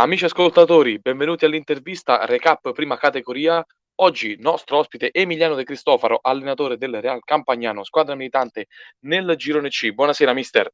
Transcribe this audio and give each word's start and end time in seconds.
Amici 0.00 0.24
ascoltatori, 0.24 0.98
benvenuti 0.98 1.44
all'intervista 1.44 2.24
Recap 2.24 2.72
Prima 2.72 2.96
Categoria. 2.96 3.62
Oggi 3.96 4.34
nostro 4.38 4.78
ospite 4.78 5.10
Emiliano 5.12 5.54
De 5.54 5.62
Cristofaro, 5.62 6.20
allenatore 6.22 6.78
del 6.78 7.02
Real 7.02 7.22
Campagnano, 7.22 7.84
squadra 7.84 8.14
militante 8.14 8.68
nel 9.00 9.34
Girone 9.36 9.68
C. 9.68 9.90
Buonasera 9.90 10.32
mister. 10.32 10.72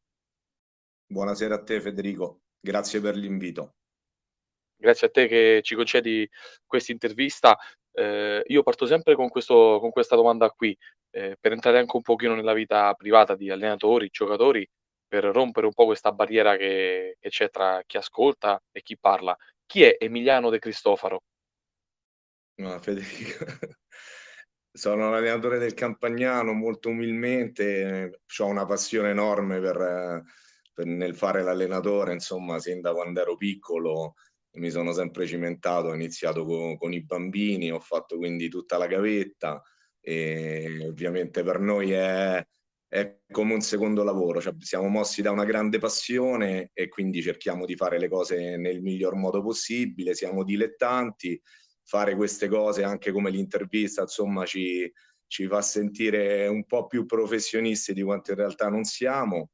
Buonasera 1.08 1.56
a 1.56 1.62
te 1.64 1.80
Federico, 1.80 2.42
grazie 2.60 3.00
per 3.00 3.16
l'invito. 3.16 3.74
Grazie 4.76 5.08
a 5.08 5.10
te 5.10 5.26
che 5.26 5.60
ci 5.64 5.74
concedi 5.74 6.30
questa 6.64 6.92
intervista. 6.92 7.58
Eh, 7.90 8.44
io 8.46 8.62
parto 8.62 8.86
sempre 8.86 9.16
con, 9.16 9.28
questo, 9.28 9.78
con 9.80 9.90
questa 9.90 10.14
domanda 10.14 10.48
qui, 10.50 10.78
eh, 11.10 11.36
per 11.40 11.50
entrare 11.50 11.78
anche 11.80 11.96
un 11.96 12.02
pochino 12.02 12.36
nella 12.36 12.52
vita 12.52 12.94
privata 12.94 13.34
di 13.34 13.50
allenatori, 13.50 14.08
giocatori 14.08 14.64
per 15.06 15.24
rompere 15.24 15.66
un 15.66 15.72
po' 15.72 15.86
questa 15.86 16.12
barriera 16.12 16.56
che, 16.56 17.16
che 17.20 17.28
c'è 17.28 17.50
tra 17.50 17.82
chi 17.86 17.96
ascolta 17.96 18.62
e 18.72 18.82
chi 18.82 18.98
parla. 18.98 19.36
Chi 19.66 19.82
è 19.82 19.96
Emiliano 19.98 20.50
De 20.50 20.58
Cristofaro? 20.58 21.22
No, 22.56 22.78
Federico. 22.80 23.44
Sono 24.72 25.08
un 25.08 25.14
allenatore 25.14 25.58
del 25.58 25.74
Campagnano, 25.74 26.52
molto 26.52 26.90
umilmente, 26.90 28.20
ho 28.38 28.46
una 28.46 28.66
passione 28.66 29.10
enorme 29.10 29.58
per, 29.58 30.22
per, 30.72 30.84
nel 30.84 31.16
fare 31.16 31.42
l'allenatore, 31.42 32.12
insomma, 32.12 32.58
sin 32.58 32.82
da 32.82 32.92
quando 32.92 33.20
ero 33.20 33.36
piccolo 33.36 34.14
mi 34.56 34.70
sono 34.70 34.92
sempre 34.92 35.26
cimentato, 35.26 35.88
ho 35.88 35.94
iniziato 35.94 36.44
con, 36.44 36.76
con 36.76 36.92
i 36.92 37.02
bambini, 37.02 37.70
ho 37.70 37.80
fatto 37.80 38.16
quindi 38.16 38.48
tutta 38.48 38.76
la 38.76 38.86
gavetta 38.86 39.62
e 40.00 40.86
ovviamente 40.86 41.42
per 41.42 41.58
noi 41.58 41.92
è, 41.92 42.46
è 42.88 43.18
come 43.30 43.54
un 43.54 43.60
secondo 43.60 44.04
lavoro, 44.04 44.40
cioè, 44.40 44.54
siamo 44.60 44.88
mossi 44.88 45.20
da 45.20 45.30
una 45.30 45.44
grande 45.44 45.78
passione 45.78 46.70
e 46.72 46.88
quindi 46.88 47.20
cerchiamo 47.20 47.64
di 47.64 47.74
fare 47.74 47.98
le 47.98 48.08
cose 48.08 48.56
nel 48.56 48.80
miglior 48.80 49.16
modo 49.16 49.42
possibile, 49.42 50.14
siamo 50.14 50.44
dilettanti, 50.44 51.40
fare 51.82 52.14
queste 52.14 52.48
cose 52.48 52.84
anche 52.84 53.12
come 53.12 53.30
l'intervista, 53.30 54.02
insomma, 54.02 54.44
ci, 54.44 54.90
ci 55.26 55.46
fa 55.46 55.62
sentire 55.62 56.46
un 56.46 56.64
po' 56.64 56.86
più 56.86 57.06
professionisti 57.06 57.92
di 57.92 58.02
quanto 58.02 58.30
in 58.30 58.36
realtà 58.36 58.68
non 58.68 58.84
siamo. 58.84 59.50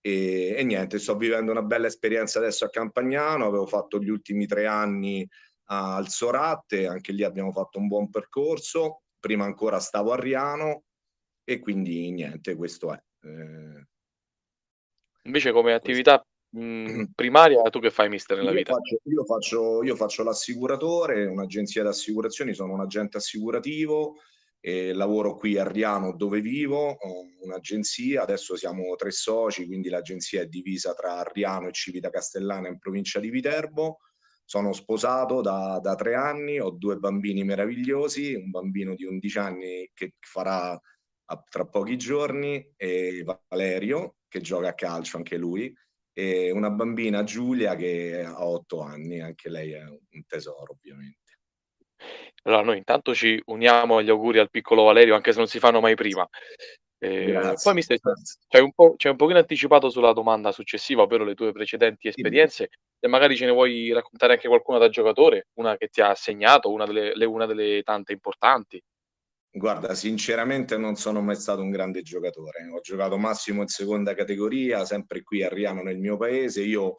E, 0.00 0.54
e, 0.56 0.62
niente, 0.62 0.98
sto 0.98 1.16
vivendo 1.16 1.50
una 1.50 1.62
bella 1.62 1.86
esperienza 1.86 2.38
adesso 2.38 2.64
a 2.64 2.70
Campagnano, 2.70 3.46
avevo 3.46 3.66
fatto 3.66 3.98
gli 3.98 4.08
ultimi 4.08 4.46
tre 4.46 4.66
anni 4.66 5.26
al 5.68 6.08
Soratte, 6.08 6.86
anche 6.86 7.12
lì 7.12 7.24
abbiamo 7.24 7.50
fatto 7.52 7.78
un 7.78 7.88
buon 7.88 8.10
percorso, 8.10 9.02
prima 9.18 9.44
ancora 9.44 9.80
stavo 9.80 10.12
a 10.12 10.20
Riano 10.20 10.85
e 11.48 11.60
quindi 11.60 12.10
niente, 12.10 12.56
questo 12.56 12.92
è. 12.92 13.00
Eh... 13.22 13.86
Invece 15.22 15.52
come 15.52 15.74
attività 15.74 16.20
mh, 16.50 17.04
primaria 17.14 17.62
tu 17.70 17.78
che 17.78 17.90
fai 17.90 18.08
mister 18.08 18.36
nella 18.36 18.50
io 18.50 18.56
vita? 18.56 18.72
Faccio, 18.74 18.98
io, 19.04 19.24
faccio, 19.24 19.82
io 19.84 19.94
faccio 19.94 20.22
l'assicuratore, 20.24 21.24
un'agenzia 21.26 21.82
di 21.82 21.88
assicurazioni, 21.88 22.52
sono 22.52 22.72
un 22.72 22.80
agente 22.80 23.18
assicurativo 23.18 24.16
e 24.58 24.92
lavoro 24.92 25.36
qui 25.36 25.56
a 25.56 25.68
Riano 25.68 26.16
dove 26.16 26.40
vivo, 26.40 26.88
ho 26.88 27.24
un'agenzia, 27.42 28.22
adesso 28.22 28.56
siamo 28.56 28.92
tre 28.96 29.12
soci, 29.12 29.66
quindi 29.66 29.88
l'agenzia 29.88 30.40
è 30.40 30.46
divisa 30.46 30.94
tra 30.94 31.22
Riano 31.22 31.68
e 31.68 31.72
Civita 31.72 32.10
Castellana 32.10 32.66
in 32.66 32.78
provincia 32.78 33.20
di 33.20 33.30
Viterbo. 33.30 33.98
Sono 34.44 34.72
sposato 34.72 35.40
da, 35.40 35.78
da 35.80 35.94
tre 35.94 36.14
anni, 36.14 36.58
ho 36.58 36.70
due 36.70 36.96
bambini 36.96 37.44
meravigliosi, 37.44 38.34
un 38.34 38.50
bambino 38.50 38.96
di 38.96 39.04
11 39.04 39.38
anni 39.38 39.90
che 39.92 40.14
farà 40.20 40.76
tra 41.48 41.66
pochi 41.66 41.96
giorni, 41.96 42.72
e 42.76 43.24
Valerio, 43.48 44.16
che 44.28 44.40
gioca 44.40 44.68
a 44.68 44.74
calcio 44.74 45.16
anche 45.16 45.36
lui, 45.36 45.74
e 46.12 46.50
una 46.50 46.70
bambina 46.70 47.24
Giulia 47.24 47.74
che 47.74 48.22
ha 48.24 48.46
otto 48.46 48.80
anni, 48.80 49.20
anche 49.20 49.50
lei 49.50 49.72
è 49.72 49.82
un 49.84 50.24
tesoro 50.26 50.72
ovviamente. 50.72 51.38
Allora 52.44 52.62
noi 52.62 52.78
intanto 52.78 53.14
ci 53.14 53.40
uniamo 53.46 53.98
agli 53.98 54.08
auguri 54.08 54.38
al 54.38 54.50
piccolo 54.50 54.84
Valerio, 54.84 55.14
anche 55.14 55.32
se 55.32 55.38
non 55.38 55.48
si 55.48 55.58
fanno 55.58 55.80
mai 55.80 55.94
prima. 55.94 56.26
Eh, 56.98 57.54
poi 57.62 57.74
mi 57.74 57.82
stai, 57.82 57.98
c'hai 58.48 58.62
un, 58.62 58.72
po', 58.72 58.94
c'hai 58.96 59.10
un 59.10 59.18
pochino 59.18 59.38
anticipato 59.38 59.90
sulla 59.90 60.12
domanda 60.12 60.52
successiva, 60.52 61.02
ovvero 61.02 61.24
le 61.24 61.34
tue 61.34 61.52
precedenti 61.52 62.08
esperienze, 62.08 62.70
e 62.98 63.08
magari 63.08 63.36
ce 63.36 63.44
ne 63.44 63.50
vuoi 63.50 63.92
raccontare 63.92 64.34
anche 64.34 64.48
qualcuna 64.48 64.78
da 64.78 64.88
giocatore, 64.88 65.48
una 65.54 65.76
che 65.76 65.88
ti 65.88 66.00
ha 66.00 66.14
segnato, 66.14 66.70
una 66.70 66.86
delle, 66.86 67.24
una 67.24 67.46
delle 67.46 67.82
tante 67.82 68.12
importanti. 68.12 68.82
Guarda, 69.56 69.94
sinceramente 69.94 70.76
non 70.76 70.96
sono 70.96 71.22
mai 71.22 71.36
stato 71.36 71.62
un 71.62 71.70
grande 71.70 72.02
giocatore. 72.02 72.68
Ho 72.70 72.80
giocato 72.80 73.16
massimo 73.16 73.62
in 73.62 73.68
seconda 73.68 74.12
categoria, 74.12 74.84
sempre 74.84 75.22
qui 75.22 75.42
a 75.42 75.48
Riano 75.48 75.82
nel 75.82 75.98
mio 75.98 76.18
paese. 76.18 76.60
Io 76.60 76.96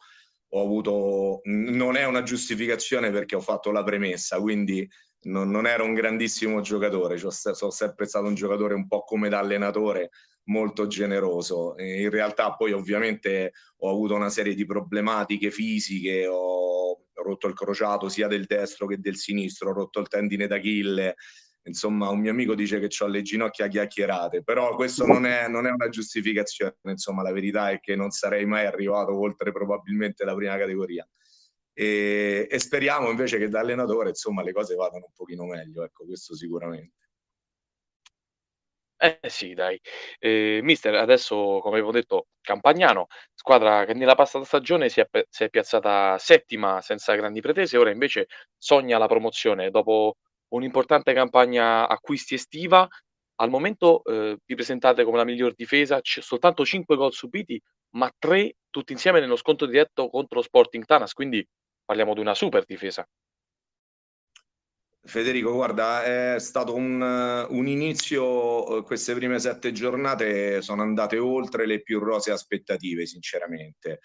ho 0.48 0.60
avuto, 0.60 1.40
non 1.44 1.94
è 1.94 2.04
una 2.04 2.24
giustificazione 2.24 3.12
perché 3.12 3.36
ho 3.36 3.40
fatto 3.40 3.70
la 3.70 3.84
premessa, 3.84 4.40
quindi 4.40 4.88
non, 5.26 5.50
non 5.50 5.68
ero 5.68 5.84
un 5.84 5.94
grandissimo 5.94 6.60
giocatore, 6.60 7.16
cioè, 7.16 7.30
sono 7.30 7.70
sempre 7.70 8.06
stato 8.06 8.26
un 8.26 8.34
giocatore 8.34 8.74
un 8.74 8.88
po' 8.88 9.04
come 9.04 9.28
da 9.28 9.38
allenatore, 9.38 10.10
molto 10.46 10.88
generoso. 10.88 11.76
In 11.78 12.10
realtà 12.10 12.56
poi 12.56 12.72
ovviamente 12.72 13.52
ho 13.76 13.88
avuto 13.88 14.16
una 14.16 14.30
serie 14.30 14.54
di 14.54 14.66
problematiche 14.66 15.52
fisiche, 15.52 16.26
ho 16.26 17.04
rotto 17.22 17.46
il 17.46 17.54
crociato 17.54 18.08
sia 18.08 18.26
del 18.26 18.46
destro 18.46 18.88
che 18.88 18.98
del 18.98 19.16
sinistro, 19.16 19.70
ho 19.70 19.74
rotto 19.74 20.00
il 20.00 20.08
tendine 20.08 20.48
d'Achille 20.48 21.14
insomma 21.68 22.08
un 22.08 22.20
mio 22.20 22.32
amico 22.32 22.54
dice 22.54 22.80
che 22.80 22.88
ho 23.02 23.06
le 23.06 23.22
ginocchia 23.22 23.68
chiacchierate, 23.68 24.42
però 24.42 24.74
questo 24.74 25.06
non 25.06 25.26
è, 25.26 25.48
non 25.48 25.66
è, 25.66 25.70
una 25.70 25.88
giustificazione, 25.88 26.74
insomma 26.82 27.22
la 27.22 27.32
verità 27.32 27.70
è 27.70 27.80
che 27.80 27.94
non 27.94 28.10
sarei 28.10 28.44
mai 28.46 28.66
arrivato 28.66 29.16
oltre 29.18 29.52
probabilmente 29.52 30.24
la 30.24 30.34
prima 30.34 30.56
categoria. 30.56 31.08
E, 31.72 32.48
e 32.50 32.58
speriamo 32.58 33.08
invece 33.10 33.38
che 33.38 33.48
da 33.48 33.60
allenatore 33.60 34.08
insomma 34.08 34.42
le 34.42 34.52
cose 34.52 34.74
vadano 34.74 35.06
un 35.06 35.12
pochino 35.14 35.44
meglio, 35.44 35.84
ecco 35.84 36.04
questo 36.04 36.34
sicuramente. 36.34 36.96
Eh 39.00 39.20
sì, 39.28 39.54
dai. 39.54 39.80
Eh, 40.18 40.58
mister, 40.64 40.94
adesso, 40.96 41.60
come 41.62 41.76
avevo 41.76 41.92
detto, 41.92 42.26
Campagnano, 42.40 43.06
squadra 43.32 43.84
che 43.84 43.94
nella 43.94 44.16
passata 44.16 44.44
stagione 44.44 44.88
si 44.88 45.00
è, 45.00 45.08
si 45.28 45.44
è 45.44 45.50
piazzata 45.50 46.18
settima 46.18 46.80
senza 46.80 47.14
grandi 47.14 47.40
pretese, 47.40 47.76
ora 47.76 47.90
invece 47.90 48.26
sogna 48.56 48.98
la 48.98 49.06
promozione 49.06 49.70
dopo 49.70 50.16
un'importante 50.48 51.12
campagna 51.12 51.88
acquisti 51.88 52.34
estiva. 52.34 52.86
Al 53.40 53.50
momento 53.50 54.02
eh, 54.04 54.36
vi 54.44 54.54
presentate 54.54 55.04
come 55.04 55.16
la 55.16 55.24
miglior 55.24 55.54
difesa, 55.54 56.00
c- 56.00 56.22
soltanto 56.22 56.64
5 56.64 56.96
gol 56.96 57.12
subiti, 57.12 57.60
ma 57.90 58.10
3 58.18 58.56
tutti 58.70 58.92
insieme 58.92 59.20
nello 59.20 59.36
scontro 59.36 59.66
diretto 59.66 60.08
contro 60.10 60.42
Sporting 60.42 60.84
Tanas, 60.84 61.12
quindi 61.12 61.46
parliamo 61.84 62.14
di 62.14 62.20
una 62.20 62.34
super 62.34 62.64
difesa. 62.64 63.06
Federico, 65.00 65.52
guarda, 65.52 66.04
è 66.04 66.38
stato 66.38 66.74
un, 66.74 67.00
un, 67.00 67.66
inizio, 67.66 68.82
queste 68.82 69.14
prime 69.14 69.38
sette 69.38 69.72
giornate 69.72 70.60
sono 70.60 70.82
andate 70.82 71.16
oltre 71.16 71.64
le 71.64 71.80
più 71.80 71.98
rose 71.98 72.30
aspettative, 72.30 73.06
sinceramente 73.06 74.00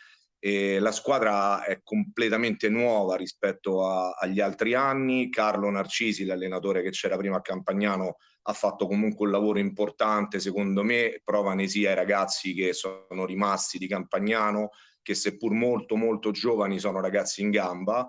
e 0.45 0.77
la 0.79 0.91
squadra 0.91 1.63
è 1.63 1.79
completamente 1.81 2.67
nuova 2.67 3.15
rispetto 3.15 3.87
a, 3.87 4.09
agli 4.09 4.41
altri 4.41 4.73
anni. 4.73 5.29
Carlo 5.29 5.69
Narcisi, 5.69 6.25
l'allenatore 6.25 6.83
che 6.83 6.89
c'era 6.89 7.15
prima 7.15 7.37
a 7.37 7.41
Campagnano, 7.41 8.17
ha 8.41 8.51
fatto 8.51 8.85
comunque 8.85 9.25
un 9.25 9.31
lavoro 9.31 9.59
importante, 9.59 10.41
secondo 10.41 10.83
me, 10.83 11.21
prova 11.23 11.53
nesia 11.53 11.91
ai 11.91 11.95
ragazzi 11.95 12.53
che 12.53 12.73
sono 12.73 13.25
rimasti 13.25 13.77
di 13.77 13.87
Campagnano, 13.87 14.71
che 15.01 15.13
seppur 15.13 15.53
molto 15.53 15.95
molto 15.95 16.31
giovani 16.31 16.77
sono 16.77 16.99
ragazzi 16.99 17.41
in 17.41 17.49
gamba. 17.49 18.05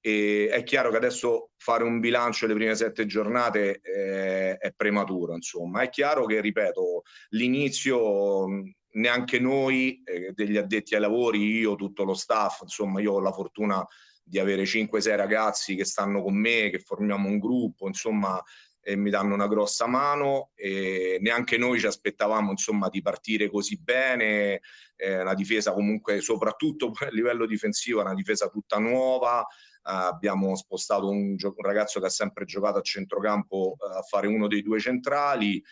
E 0.00 0.50
è 0.52 0.62
chiaro 0.62 0.88
che 0.90 0.98
adesso 0.98 1.50
fare 1.56 1.82
un 1.82 1.98
bilancio 1.98 2.46
delle 2.46 2.60
prime 2.60 2.76
sette 2.76 3.06
giornate 3.06 3.80
è, 3.80 4.56
è 4.56 4.72
prematuro, 4.76 5.34
insomma. 5.34 5.82
È 5.82 5.88
chiaro 5.88 6.26
che, 6.26 6.40
ripeto, 6.40 7.02
l'inizio 7.30 8.46
neanche 8.92 9.38
noi 9.38 10.02
eh, 10.04 10.32
degli 10.32 10.56
addetti 10.56 10.94
ai 10.94 11.00
lavori, 11.00 11.58
io, 11.58 11.76
tutto 11.76 12.04
lo 12.04 12.14
staff, 12.14 12.62
insomma 12.62 13.00
io 13.00 13.12
ho 13.12 13.20
la 13.20 13.32
fortuna 13.32 13.86
di 14.22 14.38
avere 14.38 14.62
5-6 14.64 15.16
ragazzi 15.16 15.74
che 15.74 15.84
stanno 15.84 16.22
con 16.22 16.34
me, 16.34 16.70
che 16.70 16.78
formiamo 16.78 17.28
un 17.28 17.38
gruppo, 17.38 17.86
insomma, 17.86 18.42
e 18.84 18.96
mi 18.96 19.10
danno 19.10 19.34
una 19.34 19.46
grossa 19.46 19.86
mano 19.86 20.50
e 20.56 21.18
neanche 21.20 21.56
noi 21.56 21.78
ci 21.78 21.86
aspettavamo 21.86 22.50
insomma 22.50 22.88
di 22.88 23.00
partire 23.00 23.48
così 23.48 23.78
bene 23.80 24.60
eh, 24.96 25.20
una 25.20 25.34
difesa 25.34 25.72
comunque 25.72 26.20
soprattutto 26.20 26.90
a 26.98 27.08
livello 27.10 27.46
difensivo 27.46 28.00
una 28.00 28.14
difesa 28.14 28.48
tutta 28.48 28.78
nuova. 28.78 29.42
Eh, 29.42 29.46
abbiamo 29.82 30.56
spostato 30.56 31.08
un, 31.08 31.36
un, 31.40 31.54
ragazzo 31.58 32.00
che 32.00 32.06
ha 32.06 32.10
sempre 32.10 32.44
giocato 32.44 32.78
a 32.78 32.82
centrocampo 32.82 33.76
eh, 33.78 33.98
a 33.98 34.02
fare 34.02 34.26
uno 34.26 34.48
dei 34.48 34.62
due 34.62 34.80
centrali 34.80 35.62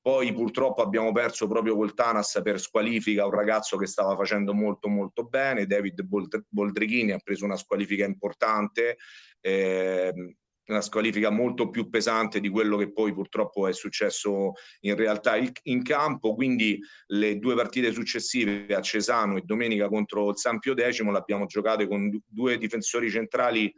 poi 0.00 0.32
purtroppo 0.32 0.82
abbiamo 0.82 1.12
perso 1.12 1.46
proprio 1.48 1.76
col 1.76 1.94
Tanas 1.94 2.40
per 2.42 2.60
squalifica 2.60 3.26
un 3.26 3.32
ragazzo 3.32 3.76
che 3.76 3.86
stava 3.86 4.16
facendo 4.16 4.54
molto 4.54 4.88
molto 4.88 5.24
bene, 5.24 5.66
David 5.66 6.02
Boldrichini 6.48 7.12
ha 7.12 7.18
preso 7.18 7.44
una 7.44 7.56
squalifica 7.56 8.04
importante, 8.04 8.96
eh, 9.40 10.12
una 10.68 10.80
squalifica 10.80 11.30
molto 11.30 11.70
più 11.70 11.88
pesante 11.88 12.40
di 12.40 12.48
quello 12.48 12.76
che 12.76 12.92
poi 12.92 13.12
purtroppo 13.12 13.66
è 13.66 13.72
successo 13.72 14.52
in 14.80 14.94
realtà 14.96 15.36
in 15.62 15.82
campo, 15.82 16.34
quindi 16.34 16.78
le 17.08 17.38
due 17.38 17.54
partite 17.54 17.92
successive 17.92 18.74
a 18.74 18.80
Cesano 18.80 19.36
e 19.36 19.42
domenica 19.44 19.88
contro 19.88 20.30
il 20.30 20.36
Sampio 20.38 20.74
Decimo 20.74 21.10
l'abbiamo 21.10 21.46
giocate 21.46 21.88
con 21.88 22.10
due 22.26 22.58
difensori 22.58 23.10
centrali, 23.10 23.72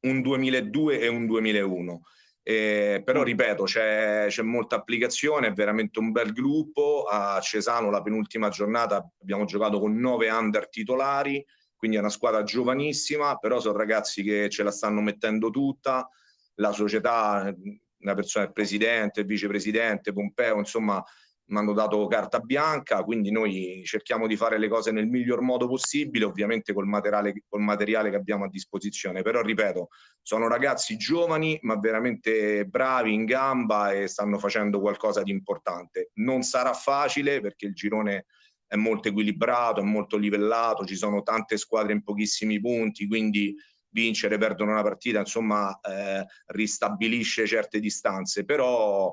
un 0.00 0.22
2002 0.22 1.00
e 1.00 1.08
un 1.08 1.26
2001. 1.26 2.00
Eh, 2.48 3.02
però 3.04 3.20
mm. 3.20 3.24
ripeto, 3.24 3.64
c'è, 3.64 4.24
c'è, 4.28 4.40
molta 4.40 4.76
applicazione, 4.76 5.48
è 5.48 5.52
veramente 5.52 5.98
un 5.98 6.12
bel 6.12 6.32
gruppo. 6.32 7.04
A 7.06 7.38
Cesano 7.40 7.90
la 7.90 8.00
penultima 8.00 8.48
giornata 8.48 9.06
abbiamo 9.20 9.44
giocato 9.44 9.78
con 9.78 9.94
nove 9.98 10.30
under 10.30 10.66
titolari, 10.70 11.44
quindi 11.76 11.98
è 11.98 12.00
una 12.00 12.08
squadra 12.08 12.44
giovanissima, 12.44 13.36
però 13.36 13.60
sono 13.60 13.76
ragazzi 13.76 14.22
che 14.22 14.48
ce 14.48 14.62
la 14.62 14.70
stanno 14.70 15.02
mettendo 15.02 15.50
tutta, 15.50 16.08
la 16.54 16.72
società, 16.72 17.54
una 17.98 18.14
persona, 18.14 18.46
il 18.46 18.52
presidente, 18.52 19.20
il 19.20 19.26
vicepresidente, 19.26 20.14
Pompeo, 20.14 20.56
insomma, 20.56 21.04
mi 21.48 21.58
hanno 21.58 21.72
dato 21.72 22.06
carta 22.06 22.40
bianca, 22.40 23.02
quindi 23.02 23.30
noi 23.30 23.82
cerchiamo 23.84 24.26
di 24.26 24.36
fare 24.36 24.58
le 24.58 24.68
cose 24.68 24.90
nel 24.90 25.06
miglior 25.06 25.40
modo 25.40 25.66
possibile, 25.66 26.24
ovviamente 26.24 26.72
col 26.72 26.86
materiale, 26.86 27.44
col 27.48 27.62
materiale 27.62 28.10
che 28.10 28.16
abbiamo 28.16 28.44
a 28.44 28.48
disposizione, 28.48 29.22
però 29.22 29.40
ripeto, 29.40 29.88
sono 30.22 30.48
ragazzi 30.48 30.96
giovani 30.96 31.58
ma 31.62 31.78
veramente 31.78 32.66
bravi 32.66 33.14
in 33.14 33.24
gamba 33.24 33.92
e 33.92 34.08
stanno 34.08 34.38
facendo 34.38 34.80
qualcosa 34.80 35.22
di 35.22 35.30
importante. 35.30 36.10
Non 36.14 36.42
sarà 36.42 36.72
facile 36.74 37.40
perché 37.40 37.66
il 37.66 37.74
girone 37.74 38.26
è 38.66 38.76
molto 38.76 39.08
equilibrato, 39.08 39.80
è 39.80 39.84
molto 39.84 40.18
livellato, 40.18 40.84
ci 40.84 40.96
sono 40.96 41.22
tante 41.22 41.56
squadre 41.56 41.94
in 41.94 42.02
pochissimi 42.02 42.60
punti, 42.60 43.06
quindi 43.06 43.54
vincere, 43.90 44.36
perdere 44.36 44.70
una 44.70 44.82
partita, 44.82 45.20
insomma, 45.20 45.78
eh, 45.80 46.24
ristabilisce 46.48 47.46
certe 47.46 47.80
distanze, 47.80 48.44
però, 48.44 49.10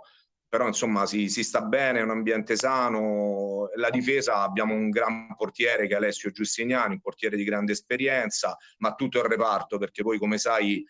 però 0.56 0.68
insomma 0.68 1.06
si, 1.06 1.28
si, 1.28 1.44
sta 1.44 1.60
bene, 1.64 2.00
è 2.00 2.04
un 2.04 2.12
ambiente 2.12 2.56
sano, 2.56 3.68
la 3.76 3.90
difesa 3.90 4.42
abbiamo 4.42 4.74
un 4.74 4.90
gran 4.90 5.36
portiere 5.36 5.86
che 5.86 5.96
è 5.96 5.98
Alessio 5.98 6.32
Giustiniani, 6.32 6.94
un 6.94 7.02
portiere 7.02 7.36
di 7.36 7.44
grande 7.44 7.74
esperienza, 7.74 8.56
ma 8.78 8.96
tutto 8.96 9.18
il 9.18 9.26
reparto, 9.26 9.78
perché 9.78 10.02
poi 10.02 10.18
come 10.18 10.38
sai 10.38 10.82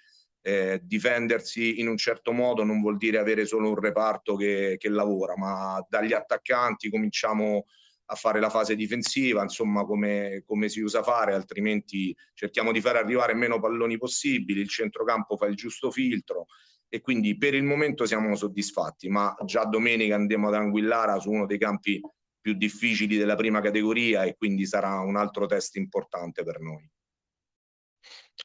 eh, 0.43 0.79
difendersi 0.83 1.79
in 1.79 1.87
un 1.87 1.97
certo 1.97 2.31
modo 2.31 2.63
non 2.63 2.79
vuol 2.79 2.97
dire 2.97 3.17
avere 3.17 3.47
solo 3.47 3.69
un 3.69 3.79
reparto 3.79 4.35
che, 4.35 4.75
che 4.77 4.89
lavora, 4.89 5.35
ma 5.35 5.83
dagli 5.89 6.13
attaccanti 6.13 6.91
cominciamo 6.91 7.65
a 8.09 8.13
fare 8.13 8.39
la 8.39 8.51
fase 8.51 8.75
difensiva, 8.75 9.41
insomma 9.41 9.83
come, 9.83 10.43
come, 10.45 10.69
si 10.69 10.79
usa 10.81 11.01
fare, 11.01 11.33
altrimenti 11.33 12.15
cerchiamo 12.35 12.71
di 12.71 12.81
fare 12.81 12.99
arrivare 12.99 13.33
meno 13.33 13.59
palloni 13.59 13.97
possibili, 13.97 14.61
il 14.61 14.69
centrocampo 14.69 15.37
fa 15.37 15.47
il 15.47 15.55
giusto 15.55 15.89
filtro 15.89 16.45
e 16.95 17.01
quindi 17.01 17.37
per 17.37 17.53
il 17.53 17.63
momento 17.63 18.05
siamo 18.05 18.33
soddisfatti, 18.35 19.09
ma 19.09 19.35
già 19.43 19.65
domenica 19.65 20.15
andiamo 20.15 20.47
ad 20.47 20.53
Anguillara 20.53 21.19
su 21.19 21.29
uno 21.29 21.45
dei 21.45 21.57
campi 21.57 21.99
più 22.39 22.53
difficili 22.53 23.17
della 23.17 23.35
prima 23.35 23.59
categoria 23.59 24.23
e 24.23 24.35
quindi 24.37 24.65
sarà 24.65 25.01
un 25.01 25.17
altro 25.17 25.45
test 25.45 25.75
importante 25.75 26.43
per 26.43 26.61
noi. 26.61 26.89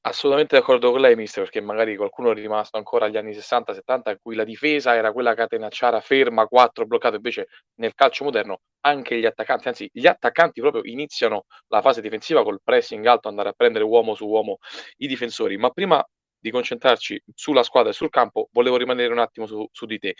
Assolutamente 0.02 0.56
d'accordo 0.56 0.90
con 0.90 1.00
lei 1.00 1.14
mister, 1.14 1.42
perché 1.44 1.60
magari 1.60 1.94
qualcuno 1.96 2.30
è 2.30 2.34
rimasto 2.34 2.76
ancora 2.76 3.04
agli 3.06 3.16
anni 3.16 3.34
'60, 3.34 3.74
'70 3.74 4.10
in 4.10 4.18
cui 4.22 4.34
la 4.34 4.44
difesa 4.44 4.94
era 4.94 5.12
quella 5.12 5.34
catenacciara 5.34 6.00
ferma, 6.00 6.46
4 6.46 6.86
bloccato, 6.86 7.16
invece 7.16 7.48
nel 7.74 7.94
calcio 7.94 8.24
moderno 8.24 8.60
anche 8.80 9.18
gli 9.18 9.26
attaccanti, 9.26 9.68
anzi 9.68 9.90
gli 9.92 10.06
attaccanti 10.06 10.60
proprio 10.60 10.82
iniziano 10.84 11.44
la 11.68 11.82
fase 11.82 12.00
difensiva 12.00 12.42
col 12.42 12.60
pressing 12.62 13.04
alto, 13.06 13.28
andare 13.28 13.50
a 13.50 13.52
prendere 13.52 13.84
uomo 13.84 14.14
su 14.14 14.26
uomo 14.26 14.58
i 14.98 15.06
difensori. 15.06 15.56
Ma 15.58 15.70
prima 15.70 16.02
di 16.40 16.50
concentrarci 16.50 17.22
sulla 17.34 17.62
squadra 17.62 17.90
e 17.90 17.94
sul 17.94 18.10
campo, 18.10 18.48
volevo 18.52 18.76
rimanere 18.76 19.12
un 19.12 19.18
attimo 19.18 19.46
su 19.46 19.68
su 19.70 19.86
di 19.86 19.98
te. 19.98 20.16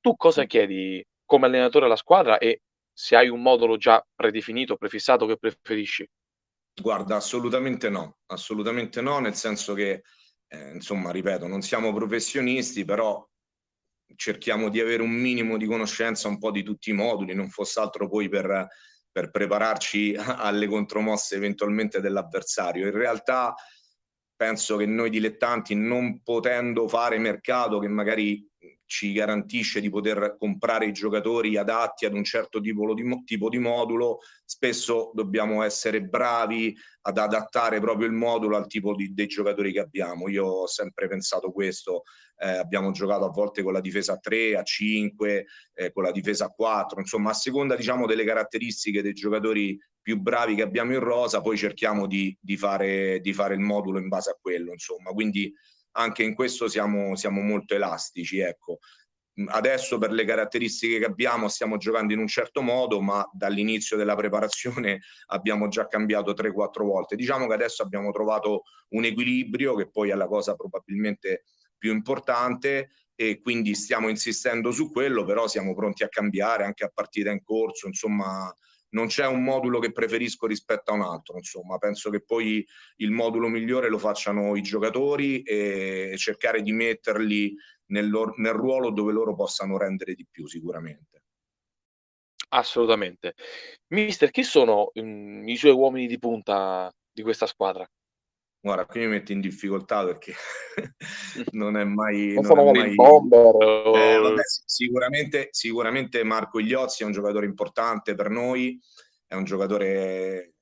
Tu 0.00 0.16
cosa 0.16 0.44
chiedi 0.44 1.04
come 1.24 1.46
allenatore 1.46 1.86
alla 1.86 1.96
squadra 1.96 2.38
e 2.38 2.62
se 2.92 3.16
hai 3.16 3.28
un 3.28 3.42
modulo 3.42 3.76
già 3.76 4.04
predefinito, 4.14 4.76
prefissato 4.76 5.26
che 5.26 5.36
preferisci? 5.36 6.08
Guarda, 6.80 7.16
assolutamente 7.16 7.88
no, 7.88 8.18
assolutamente 8.26 9.00
no, 9.00 9.18
nel 9.18 9.34
senso 9.34 9.74
che, 9.74 10.02
eh, 10.48 10.70
insomma, 10.74 11.10
ripeto, 11.10 11.46
non 11.46 11.62
siamo 11.62 11.92
professionisti, 11.92 12.84
però 12.84 13.26
cerchiamo 14.16 14.68
di 14.68 14.80
avere 14.80 15.02
un 15.02 15.10
minimo 15.10 15.56
di 15.56 15.66
conoscenza 15.66 16.28
un 16.28 16.38
po' 16.38 16.50
di 16.50 16.62
tutti 16.62 16.90
i 16.90 16.94
moduli, 16.94 17.34
non 17.34 17.48
fosse 17.48 17.80
altro 17.80 18.08
poi 18.08 18.28
per, 18.28 18.68
per 19.10 19.30
prepararci 19.30 20.14
alle 20.18 20.66
contromosse 20.66 21.36
eventualmente 21.36 22.00
dell'avversario. 22.00 22.86
In 22.86 22.92
realtà 22.92 23.54
penso 24.36 24.76
che 24.76 24.86
noi 24.86 25.10
dilettanti, 25.10 25.74
non 25.74 26.22
potendo 26.22 26.88
fare 26.88 27.18
mercato 27.18 27.78
che 27.78 27.88
magari 27.88 28.46
ci 28.86 29.12
garantisce 29.12 29.80
di 29.80 29.88
poter 29.88 30.36
comprare 30.38 30.86
i 30.86 30.92
giocatori 30.92 31.56
adatti 31.56 32.04
ad 32.04 32.14
un 32.14 32.22
certo 32.22 32.60
tipo 32.60 32.92
di, 32.94 33.24
tipo 33.24 33.48
di 33.48 33.58
modulo, 33.58 34.18
spesso 34.44 35.10
dobbiamo 35.14 35.62
essere 35.62 36.02
bravi 36.02 36.76
ad 37.02 37.18
adattare 37.18 37.80
proprio 37.80 38.06
il 38.06 38.12
modulo 38.12 38.56
al 38.56 38.66
tipo 38.66 38.94
di, 38.94 39.12
dei 39.12 39.26
giocatori 39.26 39.72
che 39.72 39.80
abbiamo. 39.80 40.28
Io 40.28 40.44
ho 40.44 40.66
sempre 40.66 41.08
pensato 41.08 41.50
questo, 41.50 42.02
eh, 42.36 42.58
abbiamo 42.58 42.90
giocato 42.90 43.24
a 43.24 43.30
volte 43.30 43.62
con 43.62 43.72
la 43.72 43.80
difesa 43.80 44.14
a 44.14 44.18
3, 44.18 44.56
a 44.56 44.62
5, 44.62 45.46
eh, 45.74 45.92
con 45.92 46.02
la 46.02 46.12
difesa 46.12 46.46
a 46.46 46.50
4, 46.50 47.00
insomma 47.00 47.30
a 47.30 47.34
seconda 47.34 47.76
diciamo, 47.76 48.06
delle 48.06 48.24
caratteristiche 48.24 49.02
dei 49.02 49.12
giocatori 49.12 49.78
più 50.04 50.20
bravi 50.20 50.54
che 50.54 50.60
abbiamo 50.60 50.92
in 50.92 51.00
rosa, 51.00 51.40
poi 51.40 51.56
cerchiamo 51.56 52.06
di, 52.06 52.36
di, 52.38 52.58
fare, 52.58 53.20
di 53.20 53.32
fare 53.32 53.54
il 53.54 53.60
modulo 53.60 53.98
in 53.98 54.08
base 54.08 54.28
a 54.28 54.38
quello, 54.38 54.70
insomma. 54.70 55.12
Quindi 55.12 55.50
anche 55.92 56.22
in 56.22 56.34
questo 56.34 56.68
siamo, 56.68 57.16
siamo 57.16 57.40
molto 57.40 57.74
elastici. 57.74 58.38
Ecco. 58.38 58.80
Adesso 59.46 59.96
per 59.96 60.12
le 60.12 60.26
caratteristiche 60.26 60.98
che 60.98 61.06
abbiamo 61.06 61.48
stiamo 61.48 61.78
giocando 61.78 62.12
in 62.12 62.18
un 62.18 62.26
certo 62.26 62.60
modo, 62.60 63.00
ma 63.00 63.26
dall'inizio 63.32 63.96
della 63.96 64.14
preparazione 64.14 65.00
abbiamo 65.32 65.68
già 65.68 65.88
cambiato 65.88 66.32
3-4 66.32 66.84
volte. 66.84 67.16
Diciamo 67.16 67.46
che 67.46 67.54
adesso 67.54 67.82
abbiamo 67.82 68.12
trovato 68.12 68.64
un 68.90 69.06
equilibrio, 69.06 69.74
che 69.74 69.88
poi 69.88 70.10
è 70.10 70.14
la 70.14 70.26
cosa 70.26 70.54
probabilmente 70.54 71.44
più 71.78 71.92
importante, 71.92 72.90
e 73.14 73.40
quindi 73.40 73.74
stiamo 73.74 74.10
insistendo 74.10 74.70
su 74.70 74.92
quello, 74.92 75.24
però 75.24 75.48
siamo 75.48 75.74
pronti 75.74 76.02
a 76.02 76.08
cambiare 76.08 76.64
anche 76.64 76.84
a 76.84 76.90
partita 76.92 77.30
in 77.30 77.42
corso, 77.42 77.86
insomma 77.86 78.54
non 78.94 79.06
c'è 79.08 79.26
un 79.26 79.42
modulo 79.42 79.78
che 79.78 79.92
preferisco 79.92 80.46
rispetto 80.46 80.90
a 80.90 80.94
un 80.94 81.02
altro, 81.02 81.36
insomma, 81.36 81.78
penso 81.78 82.10
che 82.10 82.22
poi 82.22 82.66
il 82.96 83.10
modulo 83.10 83.48
migliore 83.48 83.88
lo 83.88 83.98
facciano 83.98 84.56
i 84.56 84.62
giocatori 84.62 85.42
e 85.42 86.14
cercare 86.16 86.62
di 86.62 86.72
metterli 86.72 87.54
nel, 87.86 88.08
loro, 88.08 88.34
nel 88.36 88.52
ruolo 88.52 88.90
dove 88.90 89.12
loro 89.12 89.34
possano 89.34 89.76
rendere 89.76 90.14
di 90.14 90.26
più 90.30 90.46
sicuramente. 90.46 91.22
Assolutamente. 92.50 93.34
Mister, 93.88 94.30
chi 94.30 94.44
sono 94.44 94.90
mh, 94.94 95.48
i 95.48 95.56
suoi 95.56 95.72
uomini 95.72 96.06
di 96.06 96.18
punta 96.18 96.92
di 97.12 97.22
questa 97.22 97.46
squadra? 97.46 97.88
Guarda, 98.64 98.86
qui 98.86 99.00
mi 99.00 99.08
metti 99.08 99.34
in 99.34 99.42
difficoltà 99.42 100.06
perché 100.06 100.32
non 101.52 101.76
è 101.76 101.84
mai... 101.84 102.32
Non, 102.32 102.44
non 102.46 102.74
è 102.74 102.78
mai... 102.78 102.94
bomber 102.94 103.54
eh, 103.60 104.16
vabbè, 104.16 104.40
sicuramente, 104.64 105.48
sicuramente 105.50 106.24
Marco 106.24 106.58
Igliozzi 106.58 107.02
è 107.02 107.04
un 107.06 107.12
giocatore 107.12 107.44
importante 107.44 108.14
per 108.14 108.30
noi, 108.30 108.80
è 109.26 109.34
un 109.34 109.44
giocatore 109.44 110.54